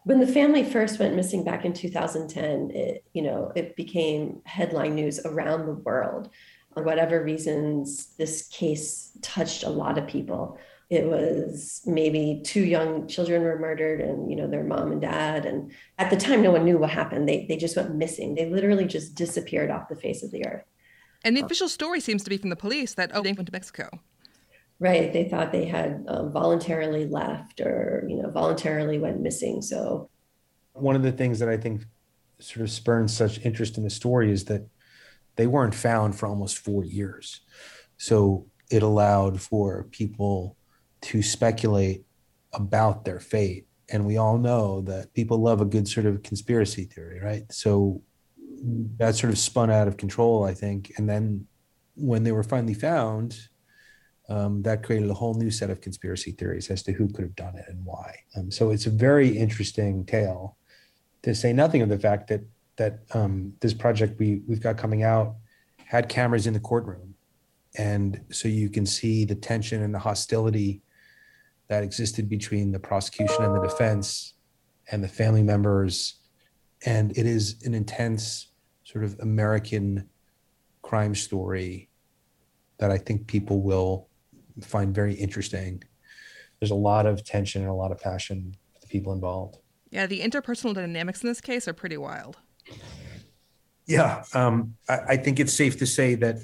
when 0.04 0.20
the 0.20 0.26
family 0.26 0.64
first 0.64 0.98
went 0.98 1.16
missing 1.16 1.44
back 1.44 1.64
in 1.64 1.72
2010, 1.72 2.70
it, 2.70 3.04
you 3.14 3.22
know, 3.22 3.52
it 3.56 3.74
became 3.74 4.42
headline 4.44 4.94
news 4.94 5.18
around 5.24 5.66
the 5.66 5.72
world. 5.72 6.28
For 6.74 6.82
whatever 6.82 7.22
reasons, 7.22 8.14
this 8.16 8.48
case 8.48 9.16
touched 9.22 9.64
a 9.64 9.70
lot 9.70 9.96
of 9.96 10.06
people. 10.06 10.58
It 10.90 11.06
was 11.06 11.80
maybe 11.86 12.42
two 12.44 12.62
young 12.62 13.08
children 13.08 13.42
were 13.42 13.58
murdered 13.58 14.00
and 14.02 14.30
you 14.30 14.36
know 14.36 14.46
their 14.46 14.64
mom 14.64 14.92
and 14.92 15.00
dad. 15.00 15.46
And 15.46 15.72
at 15.98 16.10
the 16.10 16.16
time 16.16 16.42
no 16.42 16.50
one 16.50 16.64
knew 16.64 16.76
what 16.76 16.90
happened. 16.90 17.26
They, 17.28 17.46
they 17.48 17.56
just 17.56 17.76
went 17.76 17.94
missing. 17.94 18.34
They 18.34 18.50
literally 18.50 18.84
just 18.84 19.14
disappeared 19.14 19.70
off 19.70 19.88
the 19.88 19.96
face 19.96 20.22
of 20.22 20.30
the 20.30 20.46
earth. 20.46 20.64
And 21.24 21.34
the 21.34 21.40
um, 21.40 21.46
official 21.46 21.68
story 21.68 22.00
seems 22.00 22.22
to 22.24 22.30
be 22.30 22.36
from 22.36 22.50
the 22.50 22.56
police 22.56 22.94
that 22.94 23.12
oh 23.14 23.22
they 23.22 23.32
went 23.32 23.46
to 23.46 23.52
mexico 23.52 23.88
right 24.78 25.12
they 25.12 25.28
thought 25.28 25.52
they 25.52 25.64
had 25.64 26.04
um, 26.08 26.32
voluntarily 26.32 27.06
left 27.06 27.60
or 27.60 28.04
you 28.08 28.16
know 28.16 28.30
voluntarily 28.30 28.98
went 28.98 29.20
missing 29.20 29.62
so 29.62 30.08
one 30.72 30.96
of 30.96 31.02
the 31.02 31.12
things 31.12 31.38
that 31.38 31.48
i 31.48 31.56
think 31.56 31.84
sort 32.40 32.62
of 32.62 32.70
spurns 32.70 33.16
such 33.16 33.44
interest 33.44 33.78
in 33.78 33.84
the 33.84 33.90
story 33.90 34.30
is 34.30 34.44
that 34.44 34.66
they 35.36 35.46
weren't 35.46 35.74
found 35.74 36.16
for 36.16 36.26
almost 36.26 36.58
four 36.58 36.84
years 36.84 37.40
so 37.96 38.46
it 38.70 38.82
allowed 38.82 39.40
for 39.40 39.84
people 39.90 40.56
to 41.00 41.22
speculate 41.22 42.04
about 42.52 43.04
their 43.04 43.20
fate. 43.20 43.66
And 43.90 44.06
we 44.06 44.16
all 44.16 44.38
know 44.38 44.80
that 44.82 45.12
people 45.12 45.38
love 45.38 45.60
a 45.60 45.66
good 45.66 45.86
sort 45.86 46.06
of 46.06 46.22
conspiracy 46.22 46.84
theory, 46.84 47.20
right? 47.20 47.44
So 47.52 48.02
that 48.96 49.14
sort 49.14 49.32
of 49.32 49.38
spun 49.38 49.70
out 49.70 49.88
of 49.88 49.96
control, 49.96 50.44
I 50.44 50.54
think. 50.54 50.92
And 50.96 51.08
then 51.08 51.46
when 51.94 52.22
they 52.22 52.32
were 52.32 52.42
finally 52.42 52.74
found, 52.74 53.36
um, 54.28 54.62
that 54.62 54.82
created 54.82 55.10
a 55.10 55.14
whole 55.14 55.34
new 55.34 55.50
set 55.50 55.70
of 55.70 55.80
conspiracy 55.80 56.32
theories 56.32 56.70
as 56.70 56.82
to 56.84 56.92
who 56.92 57.08
could 57.08 57.24
have 57.24 57.36
done 57.36 57.56
it 57.56 57.64
and 57.68 57.84
why. 57.84 58.14
Um, 58.36 58.50
so 58.50 58.70
it's 58.70 58.86
a 58.86 58.90
very 58.90 59.36
interesting 59.36 60.04
tale. 60.04 60.56
To 61.22 61.34
say 61.34 61.52
nothing 61.52 61.82
of 61.82 61.88
the 61.88 61.98
fact 61.98 62.28
that 62.28 62.42
that 62.76 63.00
um, 63.12 63.52
this 63.60 63.74
project 63.74 64.18
we 64.18 64.42
we've 64.46 64.62
got 64.62 64.76
coming 64.76 65.02
out 65.02 65.36
had 65.86 66.08
cameras 66.08 66.46
in 66.46 66.54
the 66.54 66.60
courtroom, 66.60 67.14
and 67.76 68.20
so 68.30 68.48
you 68.48 68.68
can 68.68 68.86
see 68.86 69.24
the 69.24 69.34
tension 69.34 69.82
and 69.82 69.94
the 69.94 69.98
hostility 69.98 70.82
that 71.68 71.82
existed 71.82 72.28
between 72.28 72.72
the 72.72 72.78
prosecution 72.78 73.44
and 73.44 73.54
the 73.54 73.62
defense 73.62 74.34
and 74.90 75.02
the 75.02 75.08
family 75.08 75.42
members. 75.42 76.20
And 76.84 77.16
it 77.16 77.26
is 77.26 77.62
an 77.64 77.72
intense 77.72 78.48
sort 78.84 79.04
of 79.04 79.18
American 79.20 80.08
crime 80.82 81.14
story 81.14 81.88
that 82.78 82.90
I 82.90 82.98
think 82.98 83.26
people 83.26 83.62
will 83.62 84.08
find 84.62 84.94
very 84.94 85.14
interesting. 85.14 85.82
There's 86.60 86.70
a 86.70 86.76
lot 86.76 87.06
of 87.06 87.24
tension 87.24 87.62
and 87.62 87.70
a 87.70 87.74
lot 87.74 87.92
of 87.92 88.00
passion 88.00 88.54
for 88.72 88.80
the 88.80 88.86
people 88.86 89.12
involved. 89.12 89.58
Yeah, 89.90 90.06
the 90.06 90.20
interpersonal 90.20 90.74
dynamics 90.74 91.22
in 91.22 91.28
this 91.28 91.40
case 91.40 91.68
are 91.68 91.72
pretty 91.72 91.96
wild. 91.96 92.38
Yeah, 93.86 94.24
um, 94.32 94.76
I, 94.88 94.98
I, 95.08 95.16
think 95.18 95.38
it's 95.38 95.52
safe 95.52 95.78
to 95.78 95.86
say 95.86 96.14
that 96.14 96.38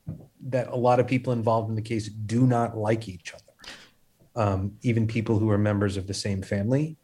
that 0.48 0.68
a 0.68 0.76
lot 0.76 1.00
of 1.00 1.06
people 1.06 1.32
involved 1.32 1.70
in 1.70 1.76
the 1.76 1.82
case 1.82 2.08
do 2.08 2.46
not 2.46 2.76
like 2.76 3.08
each 3.08 3.32
other 3.32 3.48
um, 4.38 4.72
even 4.82 5.06
people 5.06 5.38
who 5.38 5.50
are 5.50 5.58
members 5.58 5.96
of 5.96 6.06
the 6.06 6.14
same 6.14 6.42
family. 6.42 6.96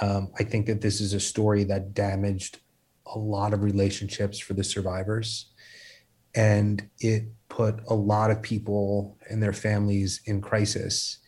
Um, 0.00 0.30
I 0.38 0.44
think 0.44 0.66
that 0.66 0.80
this 0.80 1.00
is 1.00 1.12
a 1.12 1.20
story 1.20 1.64
that 1.64 1.94
damaged 1.94 2.60
a 3.06 3.18
lot 3.18 3.52
of 3.52 3.62
relationships 3.62 4.38
for 4.38 4.54
the 4.54 4.62
survivors. 4.62 5.49
And 6.34 6.88
it 6.98 7.24
put 7.48 7.80
a 7.88 7.94
lot 7.94 8.30
of 8.30 8.42
people 8.42 9.18
and 9.28 9.42
their 9.42 9.52
families 9.52 10.20
in 10.24 10.40
crisis, 10.40 11.18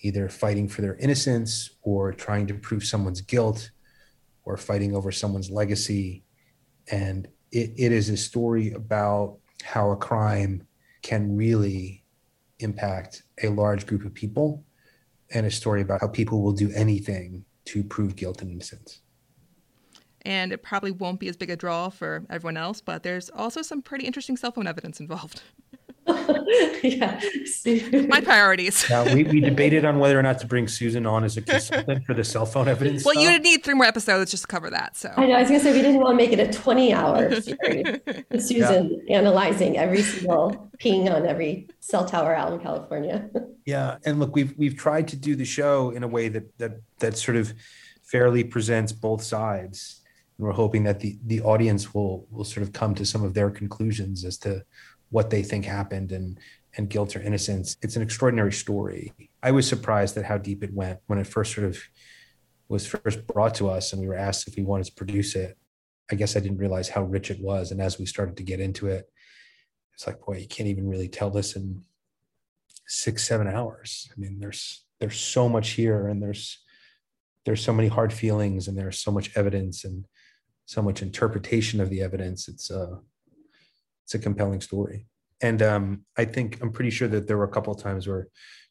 either 0.00 0.28
fighting 0.28 0.68
for 0.68 0.82
their 0.82 0.96
innocence 0.96 1.70
or 1.82 2.12
trying 2.12 2.46
to 2.48 2.54
prove 2.54 2.84
someone's 2.84 3.20
guilt 3.20 3.70
or 4.44 4.56
fighting 4.56 4.94
over 4.94 5.12
someone's 5.12 5.50
legacy. 5.50 6.24
And 6.90 7.28
it, 7.52 7.72
it 7.76 7.92
is 7.92 8.08
a 8.08 8.16
story 8.16 8.72
about 8.72 9.38
how 9.62 9.90
a 9.92 9.96
crime 9.96 10.66
can 11.02 11.36
really 11.36 12.04
impact 12.58 13.22
a 13.42 13.48
large 13.48 13.86
group 13.86 14.04
of 14.04 14.14
people 14.14 14.64
and 15.30 15.46
a 15.46 15.50
story 15.50 15.82
about 15.82 16.00
how 16.00 16.08
people 16.08 16.42
will 16.42 16.52
do 16.52 16.70
anything 16.74 17.44
to 17.66 17.84
prove 17.84 18.16
guilt 18.16 18.42
and 18.42 18.50
innocence. 18.50 19.01
And 20.24 20.52
it 20.52 20.62
probably 20.62 20.90
won't 20.90 21.20
be 21.20 21.28
as 21.28 21.36
big 21.36 21.50
a 21.50 21.56
draw 21.56 21.88
for 21.88 22.24
everyone 22.30 22.56
else, 22.56 22.80
but 22.80 23.02
there's 23.02 23.30
also 23.30 23.62
some 23.62 23.82
pretty 23.82 24.06
interesting 24.06 24.36
cell 24.36 24.52
phone 24.52 24.66
evidence 24.66 25.00
involved. 25.00 25.42
yeah. 26.82 27.20
My 28.08 28.20
priorities. 28.20 28.88
Now, 28.90 29.04
we, 29.04 29.22
we 29.22 29.40
debated 29.40 29.84
on 29.84 30.00
whether 30.00 30.18
or 30.18 30.22
not 30.22 30.38
to 30.40 30.46
bring 30.46 30.66
Susan 30.66 31.06
on 31.06 31.22
as 31.22 31.36
a 31.36 31.42
consultant 31.42 32.04
for 32.04 32.14
the 32.14 32.24
cell 32.24 32.44
phone 32.44 32.66
evidence. 32.66 33.04
Well, 33.04 33.14
you'd 33.14 33.42
need 33.42 33.62
three 33.62 33.74
more 33.74 33.86
episodes 33.86 34.32
just 34.32 34.44
to 34.44 34.46
cover 34.48 34.68
that. 34.70 34.96
So 34.96 35.12
I 35.16 35.26
know. 35.26 35.34
I 35.34 35.40
was 35.40 35.48
going 35.48 35.60
to 35.60 35.64
say 35.66 35.72
we 35.72 35.80
didn't 35.80 36.00
want 36.00 36.18
to 36.18 36.24
make 36.24 36.32
it 36.32 36.40
a 36.40 36.52
20 36.52 36.92
hour 36.92 37.40
series 37.40 37.86
Susan 38.38 39.00
yeah. 39.06 39.18
analyzing 39.18 39.78
every 39.78 40.02
single 40.02 40.70
ping 40.78 41.08
on 41.08 41.26
every 41.26 41.68
cell 41.80 42.04
tower 42.04 42.34
out 42.34 42.52
in 42.52 42.58
California. 42.58 43.30
yeah. 43.64 43.98
And 44.04 44.18
look, 44.18 44.34
we've 44.34 44.54
we've 44.58 44.76
tried 44.76 45.08
to 45.08 45.16
do 45.16 45.36
the 45.36 45.44
show 45.44 45.90
in 45.90 46.02
a 46.02 46.08
way 46.08 46.28
that 46.28 46.58
that 46.58 46.80
that 46.98 47.16
sort 47.16 47.36
of 47.36 47.54
fairly 48.02 48.42
presents 48.42 48.92
both 48.92 49.22
sides. 49.22 50.00
We're 50.42 50.52
hoping 50.52 50.82
that 50.84 50.98
the 50.98 51.18
the 51.24 51.40
audience 51.42 51.94
will 51.94 52.26
will 52.30 52.44
sort 52.44 52.66
of 52.66 52.72
come 52.72 52.96
to 52.96 53.06
some 53.06 53.22
of 53.22 53.32
their 53.32 53.48
conclusions 53.48 54.24
as 54.24 54.38
to 54.38 54.64
what 55.10 55.30
they 55.30 55.42
think 55.42 55.64
happened 55.64 56.10
and 56.10 56.38
and 56.76 56.90
guilt 56.90 57.14
or 57.14 57.22
innocence. 57.22 57.76
It's 57.80 57.94
an 57.94 58.02
extraordinary 58.02 58.52
story. 58.52 59.12
I 59.42 59.52
was 59.52 59.68
surprised 59.68 60.16
at 60.16 60.24
how 60.24 60.38
deep 60.38 60.64
it 60.64 60.74
went 60.74 60.98
when 61.06 61.20
it 61.20 61.28
first 61.28 61.54
sort 61.54 61.68
of 61.68 61.78
was 62.68 62.86
first 62.86 63.26
brought 63.26 63.54
to 63.56 63.68
us 63.68 63.92
and 63.92 64.00
we 64.00 64.08
were 64.08 64.16
asked 64.16 64.48
if 64.48 64.56
we 64.56 64.64
wanted 64.64 64.86
to 64.86 64.94
produce 64.94 65.36
it. 65.36 65.56
I 66.10 66.16
guess 66.16 66.34
I 66.34 66.40
didn't 66.40 66.58
realize 66.58 66.88
how 66.88 67.04
rich 67.04 67.30
it 67.30 67.40
was. 67.40 67.70
And 67.70 67.80
as 67.80 67.98
we 67.98 68.06
started 68.06 68.36
to 68.38 68.42
get 68.42 68.60
into 68.60 68.88
it, 68.88 69.04
it's 69.94 70.06
like, 70.06 70.20
boy, 70.20 70.38
you 70.38 70.48
can't 70.48 70.68
even 70.68 70.88
really 70.88 71.08
tell 71.08 71.30
this 71.30 71.54
in 71.54 71.84
six, 72.88 73.28
seven 73.28 73.46
hours. 73.46 74.10
I 74.10 74.18
mean, 74.18 74.40
there's 74.40 74.84
there's 74.98 75.20
so 75.20 75.48
much 75.48 75.70
here 75.70 76.08
and 76.08 76.20
there's 76.20 76.58
there's 77.44 77.62
so 77.62 77.72
many 77.72 77.88
hard 77.88 78.12
feelings 78.12 78.66
and 78.66 78.76
there's 78.76 78.98
so 78.98 79.12
much 79.12 79.36
evidence 79.36 79.84
and 79.84 80.06
so 80.66 80.82
much 80.82 81.02
interpretation 81.02 81.80
of 81.80 81.90
the 81.90 82.02
evidence. 82.02 82.48
It's 82.48 82.70
uh 82.70 82.96
it's 84.04 84.14
a 84.14 84.18
compelling 84.18 84.60
story. 84.60 85.06
And 85.40 85.62
um, 85.62 86.04
I 86.16 86.24
think 86.24 86.60
I'm 86.62 86.72
pretty 86.72 86.90
sure 86.90 87.08
that 87.08 87.26
there 87.26 87.36
were 87.36 87.44
a 87.44 87.50
couple 87.50 87.72
of 87.72 87.80
times 87.80 88.06
where 88.06 88.28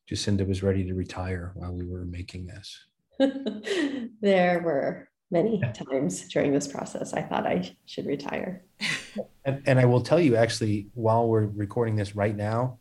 Jacinda 0.10 0.48
was 0.48 0.64
ready 0.64 0.86
to 0.86 0.94
retire 0.94 1.52
while 1.56 1.74
we 1.74 1.86
were 1.86 2.06
making 2.06 2.48
this. 2.48 2.86
there 4.22 4.62
were 4.62 5.10
many 5.32 5.62
times 5.74 6.28
during 6.28 6.52
this 6.52 6.68
process 6.68 7.14
I 7.14 7.22
thought 7.22 7.46
I 7.46 7.76
should 7.86 8.06
retire. 8.06 8.64
and, 9.46 9.62
and 9.66 9.80
I 9.80 9.86
will 9.86 10.02
tell 10.02 10.20
you, 10.20 10.36
actually, 10.36 10.88
while 10.94 11.28
we're 11.28 11.46
recording 11.46 11.96
this 11.96 12.16
right 12.16 12.36
now, 12.36 12.80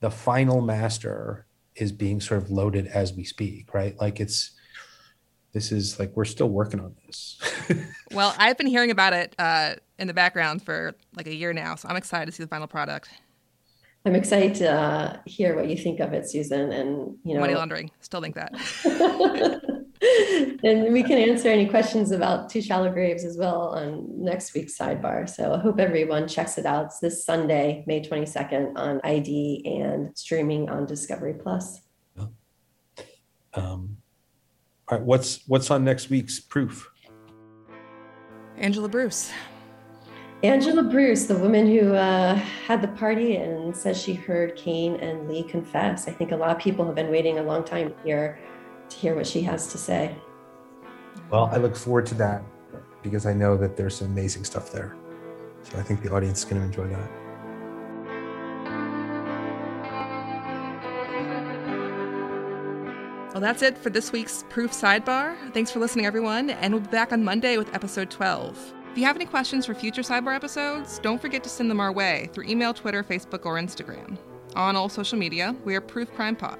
the 0.00 0.10
final 0.10 0.60
master 0.60 1.46
is 1.76 1.92
being 1.92 2.20
sort 2.20 2.42
of 2.42 2.50
loaded 2.50 2.86
as 2.86 3.12
we 3.12 3.24
speak, 3.24 3.72
right? 3.74 3.98
Like 4.00 4.20
it's 4.20 4.52
this 5.52 5.72
is 5.72 5.98
like 5.98 6.12
we're 6.14 6.24
still 6.24 6.48
working 6.48 6.80
on 6.80 6.94
this. 7.06 7.38
well, 8.12 8.34
I've 8.38 8.56
been 8.56 8.66
hearing 8.66 8.90
about 8.90 9.12
it 9.12 9.34
uh, 9.38 9.74
in 9.98 10.06
the 10.06 10.14
background 10.14 10.62
for 10.62 10.94
like 11.16 11.26
a 11.26 11.34
year 11.34 11.52
now, 11.52 11.74
so 11.74 11.88
I'm 11.88 11.96
excited 11.96 12.26
to 12.26 12.32
see 12.32 12.42
the 12.42 12.48
final 12.48 12.66
product. 12.66 13.08
I'm 14.06 14.14
excited 14.14 14.54
to 14.56 14.72
uh, 14.72 15.16
hear 15.26 15.54
what 15.54 15.68
you 15.68 15.76
think 15.76 16.00
of 16.00 16.14
it, 16.14 16.28
Susan. 16.28 16.72
And 16.72 17.18
you 17.24 17.34
know, 17.34 17.40
money 17.40 17.54
laundering. 17.54 17.90
Still 18.00 18.22
think 18.22 18.34
that. 18.34 18.54
and 20.64 20.92
we 20.92 21.02
can 21.02 21.18
answer 21.18 21.48
any 21.48 21.66
questions 21.66 22.10
about 22.10 22.48
Two 22.48 22.62
Shallow 22.62 22.90
Graves 22.90 23.24
as 23.24 23.36
well 23.36 23.74
on 23.74 24.06
next 24.08 24.54
week's 24.54 24.78
sidebar. 24.78 25.28
So 25.28 25.52
I 25.52 25.58
hope 25.58 25.78
everyone 25.78 26.28
checks 26.28 26.56
it 26.56 26.64
out. 26.64 26.86
It's 26.86 27.00
this 27.00 27.26
Sunday, 27.26 27.84
May 27.86 28.00
22nd 28.00 28.72
on 28.76 29.00
ID 29.04 29.64
and 29.66 30.16
streaming 30.16 30.70
on 30.70 30.86
Discovery 30.86 31.34
Plus. 31.34 31.82
Um, 33.52 33.96
all 34.90 34.98
right, 34.98 35.06
what's 35.06 35.40
what's 35.46 35.70
on 35.70 35.84
next 35.84 36.10
week's 36.10 36.40
proof? 36.40 36.90
Angela 38.56 38.88
Bruce. 38.88 39.30
Angela 40.42 40.82
Bruce, 40.82 41.26
the 41.26 41.36
woman 41.36 41.66
who 41.66 41.94
uh, 41.94 42.34
had 42.34 42.82
the 42.82 42.88
party 42.88 43.36
and 43.36 43.76
says 43.76 44.00
she 44.00 44.14
heard 44.14 44.56
Kane 44.56 44.96
and 44.96 45.28
Lee 45.28 45.44
confess. 45.44 46.08
I 46.08 46.12
think 46.12 46.32
a 46.32 46.36
lot 46.36 46.50
of 46.50 46.58
people 46.60 46.84
have 46.86 46.94
been 46.94 47.10
waiting 47.10 47.38
a 47.38 47.42
long 47.42 47.62
time 47.62 47.94
here 48.04 48.40
to 48.88 48.96
hear 48.96 49.14
what 49.14 49.26
she 49.26 49.42
has 49.42 49.68
to 49.68 49.78
say. 49.78 50.16
Well, 51.30 51.50
I 51.52 51.58
look 51.58 51.76
forward 51.76 52.06
to 52.06 52.14
that 52.16 52.42
because 53.02 53.26
I 53.26 53.32
know 53.32 53.56
that 53.58 53.76
there's 53.76 53.96
some 53.96 54.08
amazing 54.08 54.44
stuff 54.44 54.72
there. 54.72 54.96
So 55.62 55.78
I 55.78 55.82
think 55.82 56.02
the 56.02 56.12
audience 56.12 56.40
is 56.40 56.44
going 56.46 56.60
to 56.60 56.66
enjoy 56.66 56.88
that. 56.88 57.10
Well, 63.32 63.40
that's 63.40 63.62
it 63.62 63.78
for 63.78 63.90
this 63.90 64.10
week's 64.10 64.44
Proof 64.48 64.72
Sidebar. 64.72 65.36
Thanks 65.54 65.70
for 65.70 65.78
listening, 65.78 66.04
everyone, 66.04 66.50
and 66.50 66.74
we'll 66.74 66.82
be 66.82 66.88
back 66.88 67.12
on 67.12 67.22
Monday 67.22 67.58
with 67.58 67.72
episode 67.72 68.10
12. 68.10 68.74
If 68.90 68.98
you 68.98 69.04
have 69.04 69.14
any 69.14 69.24
questions 69.24 69.66
for 69.66 69.72
future 69.72 70.02
Sidebar 70.02 70.34
episodes, 70.34 70.98
don't 70.98 71.22
forget 71.22 71.44
to 71.44 71.48
send 71.48 71.70
them 71.70 71.78
our 71.78 71.92
way 71.92 72.28
through 72.32 72.48
email, 72.48 72.74
Twitter, 72.74 73.04
Facebook, 73.04 73.46
or 73.46 73.54
Instagram. 73.54 74.18
On 74.56 74.74
all 74.74 74.88
social 74.88 75.16
media, 75.16 75.54
we 75.64 75.76
are 75.76 75.80
Proof 75.80 76.12
Crime 76.12 76.34
Pod. 76.34 76.58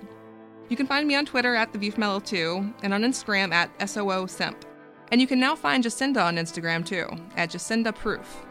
You 0.68 0.76
can 0.76 0.87
find 0.87 1.09
me 1.09 1.16
on 1.16 1.26
Twitter 1.26 1.56
at 1.56 1.72
The 1.72 1.78
View 1.80 1.90
from 1.90 2.04
LL2 2.04 2.74
and 2.85 2.94
on 2.94 3.02
Instagram 3.02 3.52
at 3.52 3.90
SOO 3.90 4.28
Simp. 4.28 4.64
And 5.11 5.20
you 5.20 5.26
can 5.26 5.40
now 5.40 5.56
find 5.56 5.83
Jacinda 5.83 6.24
on 6.24 6.37
Instagram 6.37 6.87
too, 6.87 7.09
at 7.37 7.50
Jacinda 7.50 7.92
Proof. 7.92 8.46